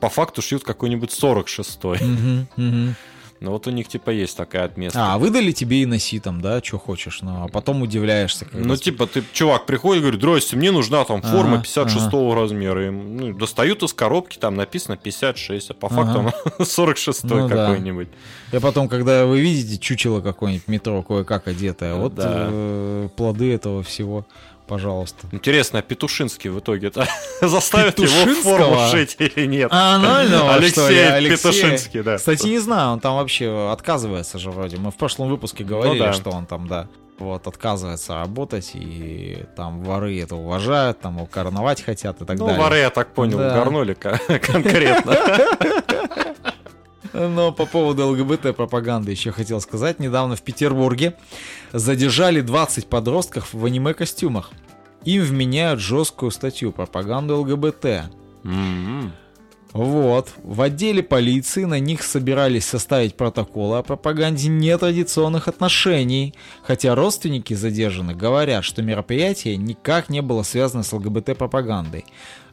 по 0.00 0.10
факту 0.10 0.42
шьют 0.42 0.62
какой-нибудь 0.62 1.10
46 1.10 1.84
Мгм, 1.84 2.48
мгм. 2.56 2.94
Ну 3.40 3.52
вот 3.52 3.66
у 3.66 3.70
них 3.70 3.88
типа 3.88 4.10
есть 4.10 4.36
такая 4.36 4.64
отметка. 4.66 5.14
А, 5.14 5.18
выдали 5.18 5.52
тебе 5.52 5.82
и 5.82 5.86
носи 5.86 6.20
там, 6.20 6.42
да, 6.42 6.60
что 6.62 6.78
хочешь, 6.78 7.22
но 7.22 7.44
а 7.44 7.48
потом 7.48 7.80
удивляешься. 7.80 8.44
когда 8.44 8.66
Ну, 8.68 8.76
типа, 8.76 9.06
ты, 9.06 9.22
чувак 9.32 9.64
приходит 9.64 10.00
и 10.00 10.02
говорит, 10.02 10.20
здрасте, 10.20 10.56
мне 10.56 10.70
нужна 10.70 11.04
там 11.04 11.22
форма 11.22 11.54
Ага, 11.54 11.62
56 11.62 12.12
размера. 12.34 12.86
И, 12.88 12.90
ну, 12.90 13.32
достают 13.32 13.82
из 13.82 13.94
коробки, 13.94 14.36
там 14.36 14.56
написано 14.56 14.98
56, 14.98 15.70
а 15.70 15.74
по 15.74 15.88
факту 15.88 16.20
Ага. 16.20 16.34
она 16.58 16.64
46 16.66 17.24
Ну 17.24 17.48
да. 17.48 17.68
какой-нибудь. 17.68 18.08
И 18.52 18.58
потом, 18.58 18.88
когда 18.88 19.24
вы 19.24 19.40
видите 19.40 19.78
чучело 19.78 20.20
какое-нибудь 20.20 20.68
метро, 20.68 21.02
кое-как 21.02 21.48
одетое, 21.48 21.94
вот 21.94 22.14
Да. 22.14 22.48
э, 22.50 23.08
плоды 23.16 23.54
этого 23.54 23.82
всего, 23.82 24.26
пожалуйста. 24.70 25.26
Интересно, 25.32 25.80
а 25.80 25.82
Петушинский 25.82 26.48
в 26.48 26.60
итоге-то 26.60 27.04
заставит 27.42 27.98
его 27.98 28.34
форму 28.36 28.78
шить 28.90 29.16
или 29.18 29.46
нет? 29.46 29.68
А, 29.72 29.98
нормально, 29.98 30.54
Алексей 30.54 31.28
Петушинский, 31.28 32.02
да. 32.02 32.16
Кстати, 32.18 32.46
не 32.46 32.58
знаю, 32.60 32.92
он 32.92 33.00
там 33.00 33.16
вообще 33.16 33.70
отказывается 33.72 34.38
же 34.38 34.50
вроде. 34.52 34.76
Мы 34.76 34.92
в 34.92 34.94
прошлом 34.96 35.28
выпуске 35.28 35.64
говорили, 35.64 35.98
Ну 35.98 36.04
да. 36.04 36.12
что 36.12 36.30
он 36.30 36.46
там, 36.46 36.68
да, 36.68 36.86
вот, 37.18 37.46
отказывается 37.48 38.14
работать, 38.14 38.70
и 38.74 39.44
там 39.56 39.82
воры 39.82 40.18
это 40.20 40.36
уважают, 40.36 41.00
там 41.00 41.16
его 41.16 41.26
короновать 41.26 41.82
хотят 41.82 42.22
и 42.22 42.24
так 42.24 42.38
Ну, 42.38 42.46
далее. 42.46 42.62
воры, 42.62 42.76
я 42.78 42.90
так 42.90 43.12
понял, 43.12 43.38
Да. 43.38 43.54
горнули 43.56 43.94
конкретно. 44.40 45.16
Но 47.12 47.52
по 47.52 47.66
поводу 47.66 48.08
ЛГБТ-пропаганды 48.08 49.10
еще 49.10 49.32
хотел 49.32 49.60
сказать. 49.60 49.98
Недавно 49.98 50.36
в 50.36 50.42
Петербурге 50.42 51.16
задержали 51.72 52.40
20 52.40 52.86
подростков 52.86 53.52
в 53.52 53.64
аниме-костюмах. 53.64 54.50
Им 55.04 55.22
вменяют 55.22 55.80
жесткую 55.80 56.30
статью 56.30 56.72
пропаганду 56.72 57.40
ЛГБТ. 57.40 57.84
М-м. 58.44 59.12
Вот. 59.72 60.32
В 60.42 60.62
отделе 60.62 61.02
полиции 61.02 61.64
на 61.64 61.78
них 61.78 62.02
собирались 62.02 62.64
составить 62.64 63.14
протоколы 63.14 63.78
о 63.78 63.82
пропаганде 63.82 64.48
нетрадиционных 64.48 65.46
отношений, 65.48 66.34
хотя 66.62 66.94
родственники 66.94 67.54
задержанных 67.54 68.16
говорят, 68.16 68.64
что 68.64 68.82
мероприятие 68.82 69.56
никак 69.56 70.08
не 70.08 70.22
было 70.22 70.42
связано 70.42 70.82
с 70.82 70.92
ЛГБТ-пропагандой. 70.92 72.04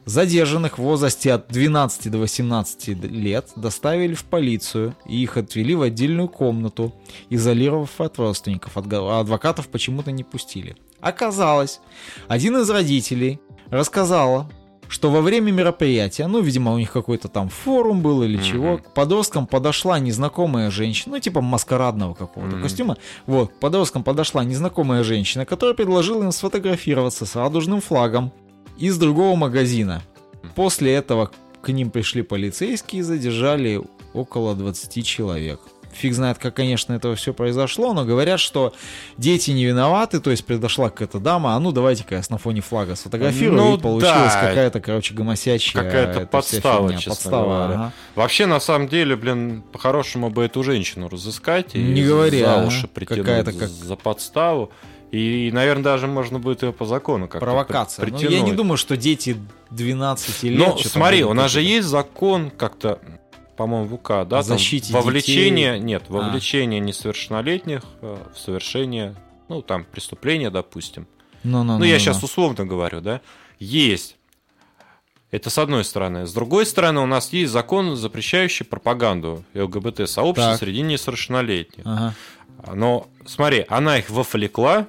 Задержанных 0.04 0.78
в 0.78 0.82
возрасте 0.82 1.32
от 1.32 1.48
12 1.48 2.10
до 2.10 2.18
18 2.18 2.88
лет 3.10 3.48
доставили 3.56 4.14
в 4.14 4.24
полицию 4.24 4.96
и 5.06 5.22
их 5.22 5.36
отвели 5.36 5.74
в 5.74 5.82
отдельную 5.82 6.28
комнату, 6.28 6.94
изолировав 7.28 8.00
от 8.00 8.16
родственников, 8.16 8.78
а 8.78 9.20
адвокатов 9.20 9.68
почему-то 9.68 10.10
не 10.10 10.24
пустили. 10.24 10.76
Оказалось, 11.00 11.80
один 12.26 12.56
из 12.56 12.70
родителей 12.70 13.38
рассказала, 13.70 14.50
что 14.88 15.10
во 15.10 15.20
время 15.20 15.50
мероприятия, 15.52 16.26
ну, 16.26 16.40
видимо, 16.40 16.72
у 16.72 16.78
них 16.78 16.90
какой-то 16.92 17.28
там 17.28 17.48
форум 17.48 18.00
был 18.00 18.22
или 18.22 18.36
Мгм. 18.36 18.44
чего, 18.44 18.78
к 18.78 18.94
подросткам 18.94 19.46
подошла 19.46 19.98
незнакомая 19.98 20.70
женщина, 20.70 21.16
ну, 21.16 21.20
типа 21.20 21.40
маскарадного 21.40 22.14
какого-то 22.14 22.56
Мгм. 22.56 22.62
костюма. 22.62 22.96
Вот, 23.26 23.50
к 23.52 23.54
подросткам 23.60 24.02
подошла 24.02 24.44
незнакомая 24.44 25.04
женщина, 25.04 25.44
которая 25.44 25.74
предложила 25.74 26.24
им 26.24 26.32
сфотографироваться 26.32 27.26
с 27.26 27.36
радужным 27.36 27.80
флагом 27.80 28.32
из 28.78 28.96
другого 28.98 29.36
магазина. 29.36 30.02
После 30.54 30.94
этого 30.94 31.30
к 31.60 31.68
ним 31.70 31.90
пришли 31.90 32.22
полицейские 32.22 33.00
и 33.00 33.02
задержали 33.02 33.82
около 34.14 34.54
20 34.54 35.02
человек. 35.02 35.60
Фиг 35.92 36.14
знает, 36.14 36.38
как, 36.38 36.54
конечно, 36.54 36.92
это 36.92 37.14
все 37.16 37.32
произошло, 37.32 37.92
но 37.94 38.04
говорят, 38.04 38.40
что 38.40 38.72
дети 39.16 39.50
не 39.50 39.64
виноваты, 39.64 40.20
то 40.20 40.30
есть 40.30 40.44
пришла 40.44 40.90
какая-то 40.90 41.18
дама, 41.18 41.54
а 41.56 41.60
ну 41.60 41.72
давайте-ка 41.72 42.16
я 42.16 42.22
на 42.28 42.38
фоне 42.38 42.60
флага 42.60 42.94
сфотографирую, 42.96 43.60
Ну 43.60 43.76
и 43.76 43.80
получилась 43.80 44.32
да. 44.34 44.40
какая-то, 44.48 44.80
короче, 44.80 45.14
гомосячая 45.14 45.82
Какая-то 45.84 46.26
подстава, 46.26 46.88
фигня. 46.88 47.02
Подстава, 47.06 47.44
говоря. 47.44 47.74
ага. 47.74 47.92
Вообще, 48.14 48.46
на 48.46 48.60
самом 48.60 48.88
деле, 48.88 49.16
блин, 49.16 49.62
по-хорошему 49.72 50.30
бы 50.30 50.44
эту 50.44 50.62
женщину 50.62 51.08
разыскать 51.08 51.74
и 51.74 51.78
Не 51.82 52.04
говори, 52.04 52.40
за 52.40 52.64
уши 52.66 52.86
притянуть 52.86 53.20
Какая-то 53.24 53.52
как- 53.52 53.68
за 53.68 53.96
подставу. 53.96 54.70
И, 55.10 55.48
наверное, 55.54 55.84
даже 55.84 56.06
можно 56.06 56.38
будет 56.38 56.62
ее 56.62 56.70
по 56.72 56.84
закону 56.84 57.28
как-то 57.28 57.46
Провокация. 57.46 58.04
при- 58.04 58.10
Ну, 58.12 58.18
я 58.18 58.22
не 58.24 58.28
притянуть. 58.34 58.56
думаю, 58.56 58.76
что 58.76 58.94
дети 58.96 59.36
12 59.70 60.42
лет... 60.50 60.58
Ну, 60.58 60.76
смотри, 60.78 61.24
у 61.24 61.32
нас 61.32 61.50
же 61.50 61.62
есть 61.62 61.88
закон 61.88 62.50
как-то, 62.50 62.98
по-моему, 63.58 63.86
в 63.88 63.94
УК, 63.94 64.08
да? 64.08 64.24
там 64.24 64.42
защите 64.44 64.92
вовлечение, 64.94 65.72
детей. 65.74 65.84
нет, 65.84 66.04
А. 66.08 66.12
вовлечение 66.12 66.80
несовершеннолетних 66.80 67.82
э, 68.00 68.16
в 68.34 68.38
совершение, 68.38 69.14
ну, 69.48 69.60
там, 69.60 69.84
преступления, 69.84 70.48
допустим. 70.50 71.06
Ну, 71.44 71.62
ну, 71.64 71.78
Ну, 71.78 71.84
я 71.84 71.98
сейчас 71.98 72.22
условно 72.22 72.64
говорю, 72.64 73.00
да? 73.00 73.20
Есть. 73.58 74.16
Это 75.30 75.50
с 75.50 75.58
одной 75.58 75.84
стороны. 75.84 76.26
С 76.26 76.32
другой 76.32 76.64
стороны, 76.64 77.00
у 77.00 77.06
нас 77.06 77.32
есть 77.34 77.52
закон, 77.52 77.96
запрещающий 77.96 78.64
пропаганду 78.64 79.44
ЛГБТ-сообщества 79.54 80.56
среди 80.56 80.80
несовершеннолетних. 80.80 81.84
Ага. 81.84 82.14
Но, 82.74 83.06
смотри, 83.26 83.66
она 83.68 83.98
их 83.98 84.08
вовлекла 84.10 84.88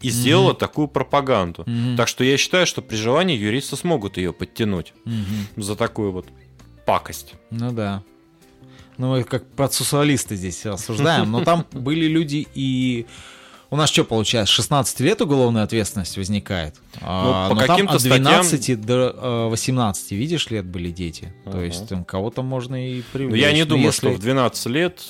и 0.00 0.10
сделала 0.10 0.54
такую 0.54 0.88
пропаганду. 0.88 1.62
Мгм. 1.66 1.96
Так 1.96 2.08
что 2.08 2.24
я 2.24 2.36
считаю, 2.36 2.66
что 2.66 2.82
при 2.82 2.96
желании 2.96 3.36
юристы 3.36 3.76
смогут 3.76 4.16
ее 4.16 4.32
подтянуть 4.32 4.92
Мгм. 5.04 5.62
за 5.62 5.76
такую 5.76 6.10
вот 6.12 6.26
пакость. 6.90 7.34
Ну 7.50 7.72
да. 7.72 8.02
Ну, 8.98 9.12
мы 9.12 9.22
как 9.24 9.46
процессуалисты 9.46 10.34
здесь 10.36 10.66
рассуждаем, 10.66 11.30
но 11.30 11.44
там 11.44 11.64
были 11.72 12.06
люди 12.06 12.46
и... 12.54 13.06
У 13.72 13.76
нас 13.76 13.88
что 13.90 14.02
получается, 14.04 14.52
16 14.52 14.98
лет 14.98 15.20
уголовная 15.22 15.62
ответственность 15.62 16.16
возникает? 16.16 16.74
А, 17.00 17.48
по 17.48 17.54
но 17.54 17.60
там 17.60 17.68
каким-то 17.68 17.94
от 17.94 18.00
статьям- 18.00 18.42
12 18.42 18.80
до 18.80 19.14
э, 19.16 19.48
18, 19.50 20.10
видишь, 20.10 20.50
лет 20.50 20.66
были 20.66 20.90
дети. 20.90 21.32
То 21.44 21.50
Ага. 21.50 21.60
есть 21.66 21.88
там 21.88 22.04
кого-то 22.04 22.42
можно 22.42 22.74
и 22.74 22.96
Но 22.96 23.04
привлечь. 23.12 23.30
Ну, 23.30 23.36
я 23.36 23.52
не 23.52 23.60
Но 23.62 23.68
думаю, 23.68 23.86
если- 23.86 24.08
что 24.08 24.16
в 24.16 24.20
12 24.20 24.66
лет... 24.66 25.00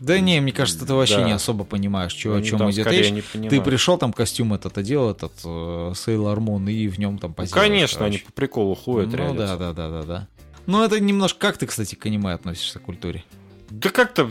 Да 0.00 0.18
не, 0.18 0.40
мне 0.40 0.52
кажется, 0.52 0.84
ты 0.84 0.92
вообще 0.92 1.18
Да. 1.18 1.22
не 1.22 1.32
особо 1.32 1.62
понимаешь, 1.64 2.12
чё, 2.12 2.32
о 2.34 2.36
они 2.38 2.46
чем 2.46 2.68
идет 2.70 2.86
речь. 2.88 3.14
Ты 3.48 3.60
пришел, 3.62 3.96
там 3.96 4.12
костюм 4.12 4.52
этот 4.52 4.76
одел, 4.76 5.08
этот 5.10 5.32
э, 5.44 5.48
Sailor 5.94 6.36
Moon, 6.38 6.70
и 6.70 6.88
в 6.88 6.98
нем 6.98 7.16
там 7.18 7.30
Ну, 7.30 7.34
позируешь, 7.36 7.66
конечно, 7.68 8.04
они 8.04 8.16
короче. 8.18 8.26
по 8.26 8.32
приколу 8.32 8.74
ходят 8.74 9.10
Ну 9.12 9.16
реально. 9.16 9.38
да, 9.46 9.56
да, 9.56 9.72
да, 9.72 9.88
да, 9.88 10.02
да. 10.02 10.28
Ну 10.66 10.82
это 10.82 10.98
немножко... 11.00 11.38
Как 11.38 11.58
ты, 11.58 11.66
кстати, 11.66 11.94
к 11.94 12.06
аниме 12.06 12.32
относишься 12.32 12.78
к 12.78 12.82
культуре? 12.82 13.24
Да 13.70 13.90
как-то 13.90 14.30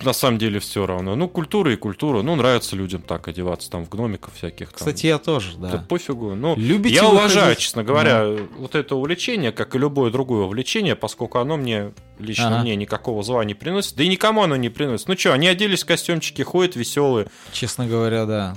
на 0.00 0.12
самом 0.12 0.38
деле 0.38 0.60
все 0.60 0.86
равно. 0.86 1.16
Ну, 1.16 1.28
культура 1.28 1.72
и 1.72 1.76
культура. 1.76 2.22
Ну, 2.22 2.36
нравится 2.36 2.76
людям 2.76 3.02
так 3.02 3.26
одеваться, 3.28 3.70
там, 3.70 3.84
в 3.84 3.88
гномиков 3.88 4.34
всяких. 4.34 4.68
Там. 4.68 4.76
Кстати, 4.78 5.06
я 5.06 5.18
тоже, 5.18 5.56
да. 5.56 5.70
Да 5.72 5.78
пофигу. 5.78 6.34
Ну, 6.34 6.54
Любите 6.56 6.94
я 6.96 7.02
выходить? 7.02 7.20
уважаю, 7.20 7.56
честно 7.56 7.82
говоря, 7.82 8.24
вот 8.58 8.74
это 8.74 8.94
увлечение, 8.94 9.50
как 9.50 9.74
и 9.74 9.78
любое 9.78 10.10
другое 10.10 10.44
увлечение, 10.44 10.94
поскольку 10.94 11.38
оно 11.38 11.56
мне, 11.56 11.92
лично 12.18 12.48
Ага. 12.48 12.60
мне, 12.60 12.76
никакого 12.76 13.22
зла 13.22 13.44
не 13.44 13.54
приносит. 13.54 13.96
Да 13.96 14.04
и 14.04 14.08
никому 14.08 14.42
оно 14.44 14.56
не 14.56 14.68
приносит. 14.68 15.08
Ну 15.08 15.16
что, 15.18 15.32
они 15.32 15.48
оделись 15.48 15.82
в 15.82 15.86
костюмчики, 15.86 16.42
ходят 16.42 16.76
веселые. 16.76 17.26
Честно 17.52 17.86
говоря, 17.86 18.24
да. 18.24 18.56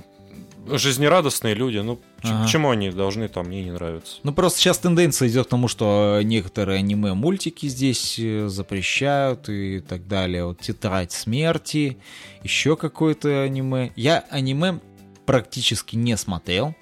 Жизнерадостные 0.67 1.53
люди. 1.53 1.77
Ну, 1.79 1.99
Ага. 2.23 2.43
почему 2.43 2.69
они 2.69 2.91
должны 2.91 3.27
там 3.27 3.47
мне 3.47 3.63
не 3.63 3.71
нравиться? 3.71 4.17
Ну, 4.23 4.33
просто 4.33 4.59
сейчас 4.59 4.77
тенденция 4.79 5.27
идет 5.29 5.47
к 5.47 5.49
тому, 5.49 5.67
что 5.67 6.19
некоторые 6.23 6.79
аниме-мультики 6.79 7.67
здесь 7.67 8.17
э, 8.19 8.47
запрещают 8.47 9.49
и 9.49 9.79
так 9.79 10.07
далее. 10.07 10.45
Вот 10.45 10.59
«Тетрадь 10.59 11.11
смерти», 11.11 11.97
еще 12.43 12.75
какое-то 12.75 13.41
аниме. 13.43 13.91
Я 13.95 14.25
аниме 14.29 14.79
практически 15.25 15.95
не 15.95 16.15
смотрел. 16.17 16.75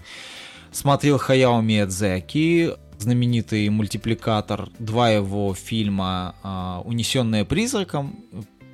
Смотрел 0.72 1.18
Хаяо 1.18 1.62
Миядзаки, 1.62 2.74
знаменитый 3.00 3.70
мультипликатор, 3.70 4.70
два 4.78 5.10
его 5.10 5.54
фильма 5.56 6.36
а, 6.44 6.82
«Унесенные 6.86 7.46
призраком», 7.46 8.24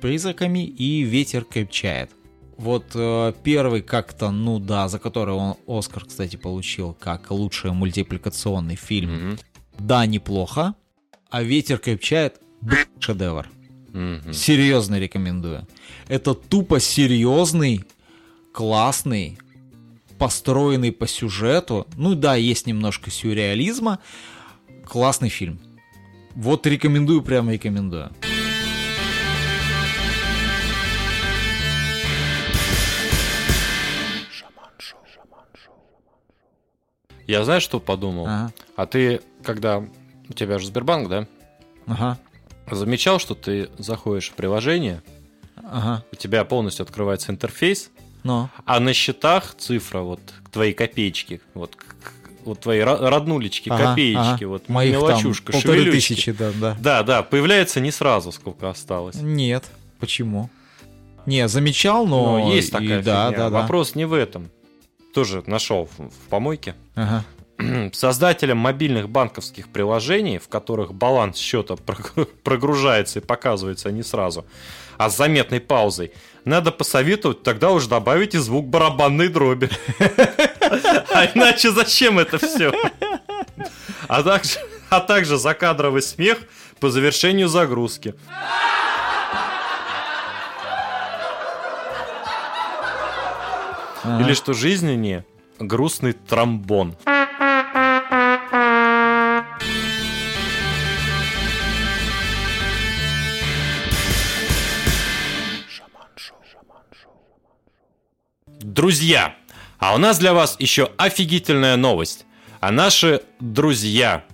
призраками 0.00 0.66
и 0.66 1.02
«Ветер 1.02 1.44
крепчает». 1.44 2.10
Вот 2.56 2.86
э, 2.94 3.32
первый 3.42 3.82
как-то, 3.82 4.30
ну 4.30 4.58
да, 4.58 4.88
за 4.88 4.98
который 4.98 5.34
он 5.34 5.56
Оскар, 5.66 6.04
кстати, 6.04 6.36
получил 6.36 6.94
как 6.98 7.30
лучший 7.30 7.72
мультипликационный 7.72 8.76
фильм. 8.76 9.14
Мгм. 9.14 9.38
Да, 9.78 10.06
неплохо. 10.06 10.74
А 11.30 11.42
ветер 11.42 11.78
крепчает. 11.78 12.40
блин, 12.62 12.86
Шедевр. 12.98 13.48
Мгм. 13.92 14.32
Серьезно 14.32 14.98
рекомендую. 14.98 15.66
Это 16.08 16.34
тупо 16.34 16.80
серьезный, 16.80 17.84
классный, 18.52 19.38
построенный 20.18 20.92
по 20.92 21.06
сюжету. 21.06 21.86
Ну 21.96 22.14
да, 22.14 22.36
есть 22.36 22.66
немножко 22.66 23.10
сюрреализма. 23.10 23.98
Классный 24.84 25.28
фильм. 25.28 25.60
Вот 26.34 26.66
рекомендую, 26.66 27.22
прямо 27.22 27.52
рекомендую. 27.52 28.12
Я 37.26 37.44
знаешь, 37.44 37.62
что 37.62 37.80
подумал? 37.80 38.26
Ага. 38.26 38.52
А 38.76 38.86
ты, 38.86 39.20
когда... 39.42 39.82
У 40.28 40.32
тебя 40.32 40.58
же 40.58 40.66
Сбербанк, 40.66 41.08
да? 41.08 41.26
Ага. 41.86 42.18
Замечал, 42.70 43.18
что 43.20 43.34
ты 43.34 43.68
заходишь 43.78 44.30
в 44.30 44.34
приложение, 44.34 45.02
Ага. 45.56 46.04
у 46.12 46.16
тебя 46.16 46.44
полностью 46.44 46.82
открывается 46.84 47.30
интерфейс, 47.32 47.90
Но. 48.24 48.50
а 48.64 48.80
на 48.80 48.92
счетах 48.92 49.54
цифра, 49.56 50.00
вот 50.00 50.20
твои 50.50 50.72
копеечки, 50.72 51.40
вот, 51.54 51.76
вот 52.44 52.60
твои 52.60 52.80
ро- 52.80 53.08
роднулечки, 53.08 53.68
Ага, 53.68 53.90
копеечки, 53.90 54.44
ага. 54.44 54.46
вот 54.48 54.68
Моих 54.68 54.92
мелочушка, 54.94 55.52
там 55.52 55.60
полторы 55.62 55.84
шевелючки. 55.84 56.14
тысячи, 56.14 56.32
да, 56.32 56.50
да. 56.60 56.76
Да, 56.80 57.02
да, 57.04 57.22
появляется 57.22 57.78
не 57.80 57.92
сразу, 57.92 58.32
сколько 58.32 58.68
осталось. 58.68 59.14
Нет. 59.16 59.64
Почему? 60.00 60.50
Не, 61.24 61.46
замечал, 61.48 62.06
но... 62.06 62.38
Но 62.40 62.52
есть 62.52 62.68
и 62.68 62.72
такая 62.72 63.02
да, 63.02 63.26
фигня. 63.28 63.38
да, 63.44 63.50
да. 63.50 63.60
Вопрос 63.60 63.94
не 63.94 64.04
в 64.06 64.12
этом. 64.12 64.50
Тоже 65.16 65.42
нашел 65.46 65.88
в, 65.96 66.28
помойке. 66.28 66.74
Ага. 66.94 67.24
Создателям 67.94 68.58
мобильных 68.58 69.08
банковских 69.08 69.70
приложений, 69.70 70.40
в 70.40 70.48
которых 70.48 70.92
баланс 70.92 71.38
счета 71.38 71.72
прогру- 71.86 72.26
прогружается 72.44 73.20
и 73.20 73.22
показывается 73.22 73.90
не 73.90 74.02
сразу, 74.02 74.44
а 74.98 75.08
с 75.08 75.16
заметной 75.16 75.60
паузой, 75.60 76.12
надо 76.44 76.70
посоветовать 76.70 77.42
тогда 77.42 77.70
уж 77.70 77.86
добавить 77.86 78.34
и 78.34 78.38
звук 78.38 78.66
барабанной 78.66 79.28
дроби. 79.28 79.70
А 81.14 81.24
иначе 81.34 81.70
зачем 81.70 82.18
это 82.18 82.36
все? 82.36 82.74
А 84.08 84.22
также, 84.22 84.58
а 84.90 85.00
также 85.00 85.38
закадровый 85.38 86.02
смех 86.02 86.40
по 86.78 86.90
завершению 86.90 87.48
загрузки. 87.48 88.14
Ага. 94.06 94.24
Или 94.24 94.34
что 94.34 94.54
жизненнее 94.54 95.24
грустный 95.58 96.12
тромбон. 96.12 96.94
Друзья, 108.60 109.34
а 109.78 109.94
у 109.94 109.98
нас 109.98 110.18
для 110.18 110.34
вас 110.34 110.56
еще 110.58 110.90
офигительная 110.98 111.76
новость. 111.76 112.26
А 112.60 112.70
наши 112.70 113.22
друзья, 113.40 114.24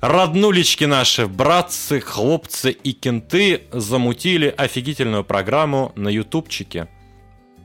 роднулечки 0.00 0.84
наши, 0.84 1.26
братцы, 1.26 2.00
хлопцы 2.00 2.72
и 2.72 2.92
кенты 2.92 3.62
замутили 3.72 4.52
офигительную 4.56 5.24
программу 5.24 5.92
на 5.96 6.08
ютубчике. 6.08 6.88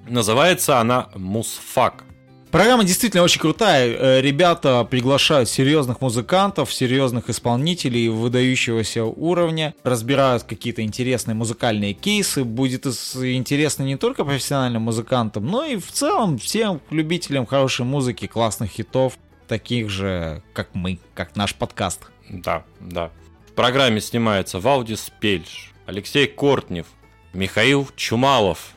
Называется 0.07 0.79
она 0.79 1.09
Мусфак. 1.15 2.03
Программа 2.51 2.83
действительно 2.83 3.23
очень 3.23 3.39
крутая. 3.39 3.95
Э, 3.95 4.21
Ребята 4.21 4.83
приглашают 4.83 5.47
серьезных 5.47 6.01
музыкантов, 6.01 6.73
серьезных 6.73 7.29
исполнителей 7.29 8.09
выдающегося 8.09 9.05
уровня, 9.05 9.73
разбирают 9.83 10.43
какие-то 10.43 10.81
интересные 10.81 11.33
музыкальные 11.33 11.93
кейсы. 11.93 12.43
Будет 12.43 12.85
интересно 12.85 13.83
не 13.83 13.95
только 13.95 14.25
профессиональным 14.25 14.81
музыкантам, 14.81 15.45
но 15.45 15.63
и 15.63 15.77
в 15.77 15.93
целом 15.93 16.37
всем 16.37 16.81
любителям 16.89 17.45
хорошей 17.45 17.85
музыки, 17.85 18.27
классных 18.27 18.69
хитов, 18.71 19.17
таких 19.47 19.89
же, 19.89 20.43
как 20.51 20.75
мы, 20.75 20.99
как 21.13 21.37
наш 21.37 21.55
подкаст. 21.55 22.01
Да, 22.29 22.65
да. 22.81 23.11
В 23.47 23.53
программе 23.53 24.01
снимается 24.01 24.59
Валдис 24.59 25.09
Пельш, 25.21 25.71
Алексей 25.85 26.27
Кортнев, 26.27 26.87
Михаил 27.31 27.87
Чумалов. 27.95 28.73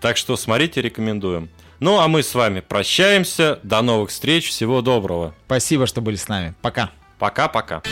Так 0.00 0.16
что 0.16 0.36
смотрите, 0.36 0.80
рекомендуем. 0.82 1.48
Ну 1.80 1.98
а 2.00 2.08
мы 2.08 2.22
с 2.22 2.34
вами 2.34 2.60
прощаемся. 2.60 3.60
До 3.62 3.82
новых 3.82 4.10
встреч. 4.10 4.48
Всего 4.48 4.82
доброго. 4.82 5.34
Спасибо, 5.46 5.86
что 5.86 6.00
были 6.00 6.16
с 6.16 6.28
нами. 6.28 6.54
Пока. 6.62 6.90
Пока-пока. 7.18 7.82